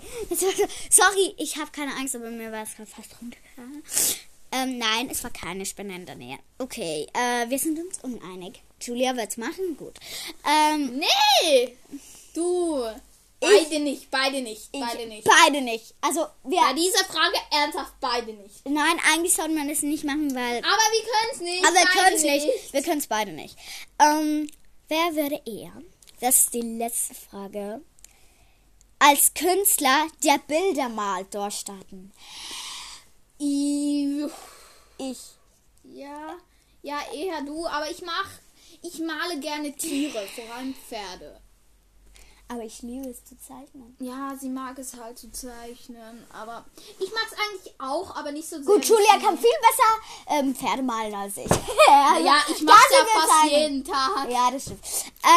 [0.91, 3.83] sorry, ich habe keine Angst, aber mir war es gerade fast runtergefahren.
[4.51, 6.39] Ähm, nein, es war keine Spinne in der Nähe.
[6.59, 8.63] Okay, äh, wir sind uns uneinig.
[8.81, 9.95] Julia wird's machen, gut.
[10.47, 11.77] Ähm, Nee.
[12.35, 12.85] Du.
[13.41, 15.25] Beide nicht, beide nicht, ich, beide nicht.
[15.25, 15.95] Beide nicht.
[16.01, 16.61] Also, wir.
[16.61, 18.69] Bei dieser Frage ernsthaft beide nicht.
[18.69, 20.59] Nein, eigentlich sollte man das nicht machen, weil.
[20.59, 21.65] Aber wir können es nicht.
[21.65, 22.73] Aber wir können es nicht.
[22.73, 23.57] Wir können es beide nicht.
[24.01, 24.51] Ähm,
[24.89, 25.73] wer würde eher,
[26.21, 27.81] das ist die letzte Frage,
[28.99, 32.13] als Künstler, der Bilder malt, durchstarten?
[33.41, 34.27] I-
[34.99, 35.19] Ich.
[35.85, 36.35] Ja,
[36.83, 38.29] ja, eher du, aber ich mach,
[38.83, 41.41] ich male gerne Tiere, vor allem Pferde.
[42.51, 43.95] Aber ich liebe es zu zeichnen.
[44.01, 46.65] Ja, sie mag es halt zu zeichnen, aber
[46.99, 48.65] ich mag es eigentlich auch, aber nicht so sehr.
[48.65, 51.45] Gut, Julia kann viel besser ähm, Pferde malen als ich.
[51.51, 52.17] Ja,
[52.49, 53.53] ich Da mach's ja fast einig.
[53.59, 54.31] jeden Tag.
[54.31, 54.81] Ja, das stimmt.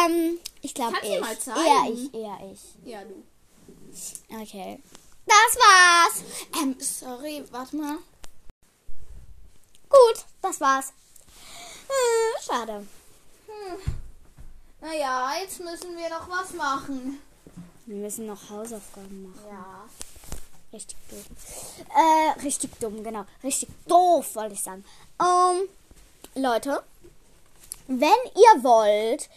[0.06, 1.20] Ähm, ich glaube Kannst du ich.
[1.20, 1.60] mal zeigen?
[1.66, 2.90] Eher ich, eher ich.
[2.90, 4.42] Ja, du.
[4.42, 4.82] Okay.
[5.26, 6.22] Das war's.
[6.60, 7.98] Ähm, sorry, warte mal.
[9.88, 10.92] Gut, das war's.
[11.88, 12.86] Hm, schade.
[13.46, 13.94] Hm.
[14.80, 17.20] Naja, jetzt müssen wir noch was machen.
[17.86, 19.46] Wir müssen noch Hausaufgaben machen.
[19.48, 19.88] Ja.
[20.72, 21.26] Richtig doof.
[21.94, 23.26] Äh, richtig dumm, genau.
[23.44, 24.84] Richtig doof, wollte ich sagen.
[25.20, 25.68] Ähm,
[26.34, 26.82] Leute,
[27.86, 29.28] wenn ihr wollt,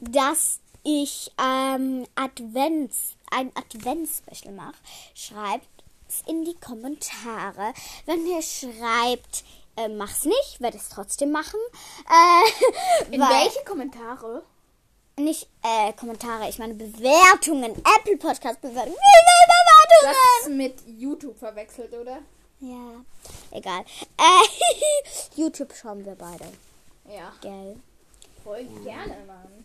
[0.00, 4.74] dass ich ähm, Advents, ein Advents-Special mache,
[5.14, 5.66] schreibt
[6.08, 7.72] es in die Kommentare.
[8.06, 9.44] Wenn ihr schreibt,
[9.76, 11.60] äh, mach's nicht, werde es trotzdem machen.
[12.08, 14.42] Äh, In welche Kommentare?
[15.16, 17.72] Nicht äh, Kommentare, ich meine Bewertungen.
[17.98, 18.96] Apple Podcast Bewertungen.
[18.96, 20.16] Du Bewertungen.
[20.16, 22.18] hast es mit YouTube verwechselt, oder?
[22.60, 23.04] Ja,
[23.50, 23.84] egal.
[24.16, 26.44] Äh, YouTube schauen wir beide.
[27.08, 27.32] Ja.
[27.40, 27.76] Gell.
[28.42, 29.64] Voll gerne, Mann.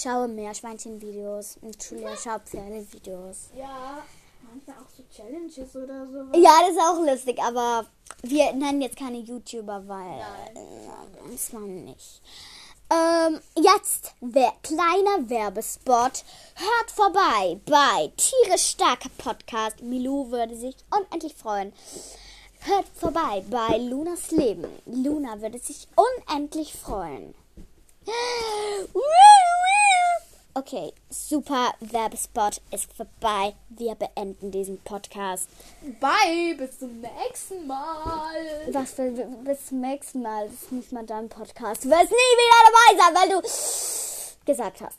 [0.00, 3.50] Schaue Meerschweinchen-Videos und Julia schaut Pferde-Videos.
[3.56, 4.04] Ja.
[4.42, 6.38] Manchmal auch so Challenges oder so.
[6.38, 7.84] Ja, das ist auch lustig, aber
[8.22, 10.56] wir nennen jetzt keine YouTuber, weil Nein.
[10.56, 12.22] äh, das man nicht.
[12.90, 16.24] Ähm, jetzt wer kleiner Werbespot.
[16.54, 19.82] Hört vorbei bei Tierisch Starker Podcast.
[19.82, 21.72] Milou würde sich unendlich freuen.
[22.60, 24.64] Hört vorbei bei Lunas Leben.
[24.86, 27.34] Luna würde sich unendlich freuen.
[30.58, 33.54] Okay, super Werbespot ist vorbei.
[33.68, 35.48] Wir beenden diesen Podcast.
[36.00, 38.66] Bye, bis zum nächsten Mal.
[38.72, 39.08] Was für,
[39.44, 40.48] bis zum nächsten Mal.
[40.48, 41.84] Das ist nicht mal dein Podcast.
[41.84, 43.42] Du wirst nie wieder dabei sein, weil du
[44.44, 44.98] gesagt hast.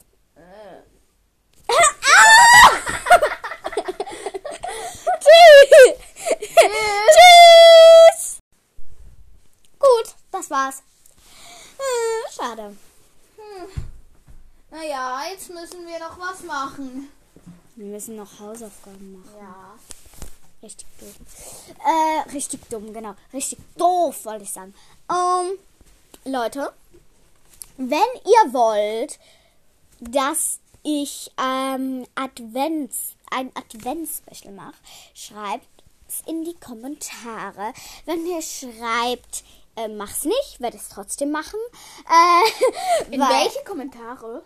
[5.20, 5.98] Tschüss.
[8.16, 8.40] Tschüss.
[9.78, 10.84] Gut, das war's.
[11.78, 12.78] Hm, Schade.
[14.72, 17.12] Naja, jetzt müssen wir noch was machen.
[17.76, 19.36] Wir müssen noch Hausaufgaben machen.
[19.40, 19.76] Ja.
[20.62, 21.16] Richtig doof.
[21.86, 23.16] Äh, richtig dumm, genau.
[23.34, 24.74] Richtig doof, wollte ich sagen.
[25.10, 25.58] Ähm,
[26.26, 26.74] Leute,
[27.78, 29.20] wenn ihr wollt,
[30.02, 34.76] dass ich ähm, Advents, ein Advents-Special mache,
[35.14, 35.68] schreibt
[36.08, 37.74] es in die Kommentare.
[38.06, 39.44] Wenn ihr schreibt,
[39.78, 41.60] äh, mach's nicht, werde es trotzdem machen.
[42.06, 44.44] Äh, In welche Kommentare?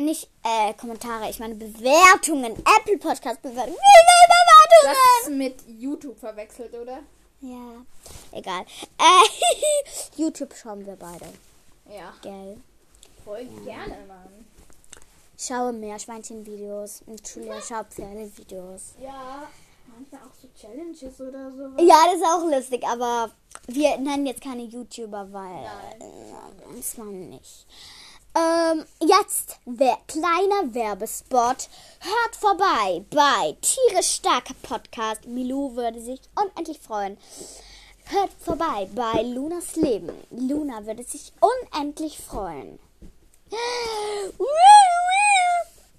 [0.00, 2.52] Nicht äh, Kommentare, ich meine Bewertungen.
[2.78, 3.76] Apple Podcast Bewertungen.
[3.76, 4.96] Bewertungen.
[4.96, 7.00] hast es mit YouTube verwechselt, oder?
[7.42, 7.84] Ja,
[8.32, 8.62] egal.
[8.98, 11.26] Äh, YouTube schauen wir beide,
[11.94, 12.14] Ja.
[12.22, 12.56] gell?
[13.24, 14.46] Voll gerne, Mann.
[15.38, 18.94] Schaue Meerschweinchen-Videos und Julia schaut Pferde-Videos.
[19.02, 19.48] Ja.
[19.94, 21.82] Manchmal auch so Challenges oder so.
[21.84, 23.30] Ja, das ist auch lustig, aber
[23.66, 26.00] wir nennen jetzt keine YouTuber, weil Nein.
[26.00, 27.66] äh, das man nicht.
[28.32, 31.68] Ähm, jetzt wer kleiner Werbespot.
[32.00, 35.26] Hört vorbei bei Tierisch Starker Podcast.
[35.26, 37.18] Milou würde sich unendlich freuen.
[38.04, 40.10] Hört vorbei bei Lunas Leben.
[40.30, 42.78] Luna würde sich unendlich freuen.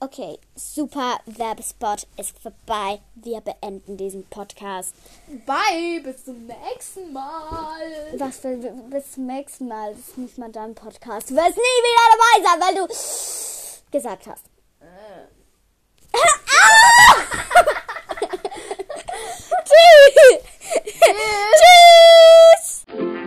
[0.04, 3.02] Okay, super Werbespot ist vorbei.
[3.14, 4.95] Wir beenden diesen Podcast.
[5.45, 8.18] Bye, bis zum nächsten Mal.
[8.18, 8.58] Was für
[8.89, 9.91] bis zum nächsten Mal?
[9.91, 11.30] Das ist nicht mal dein Podcast.
[11.30, 12.88] Du wirst nie wieder dabei sein, weil du
[13.91, 14.45] gesagt hast.
[14.80, 15.28] Äh.
[16.14, 16.18] ah!
[19.68, 20.41] Tschüss.
[22.97, 23.20] Tschüss.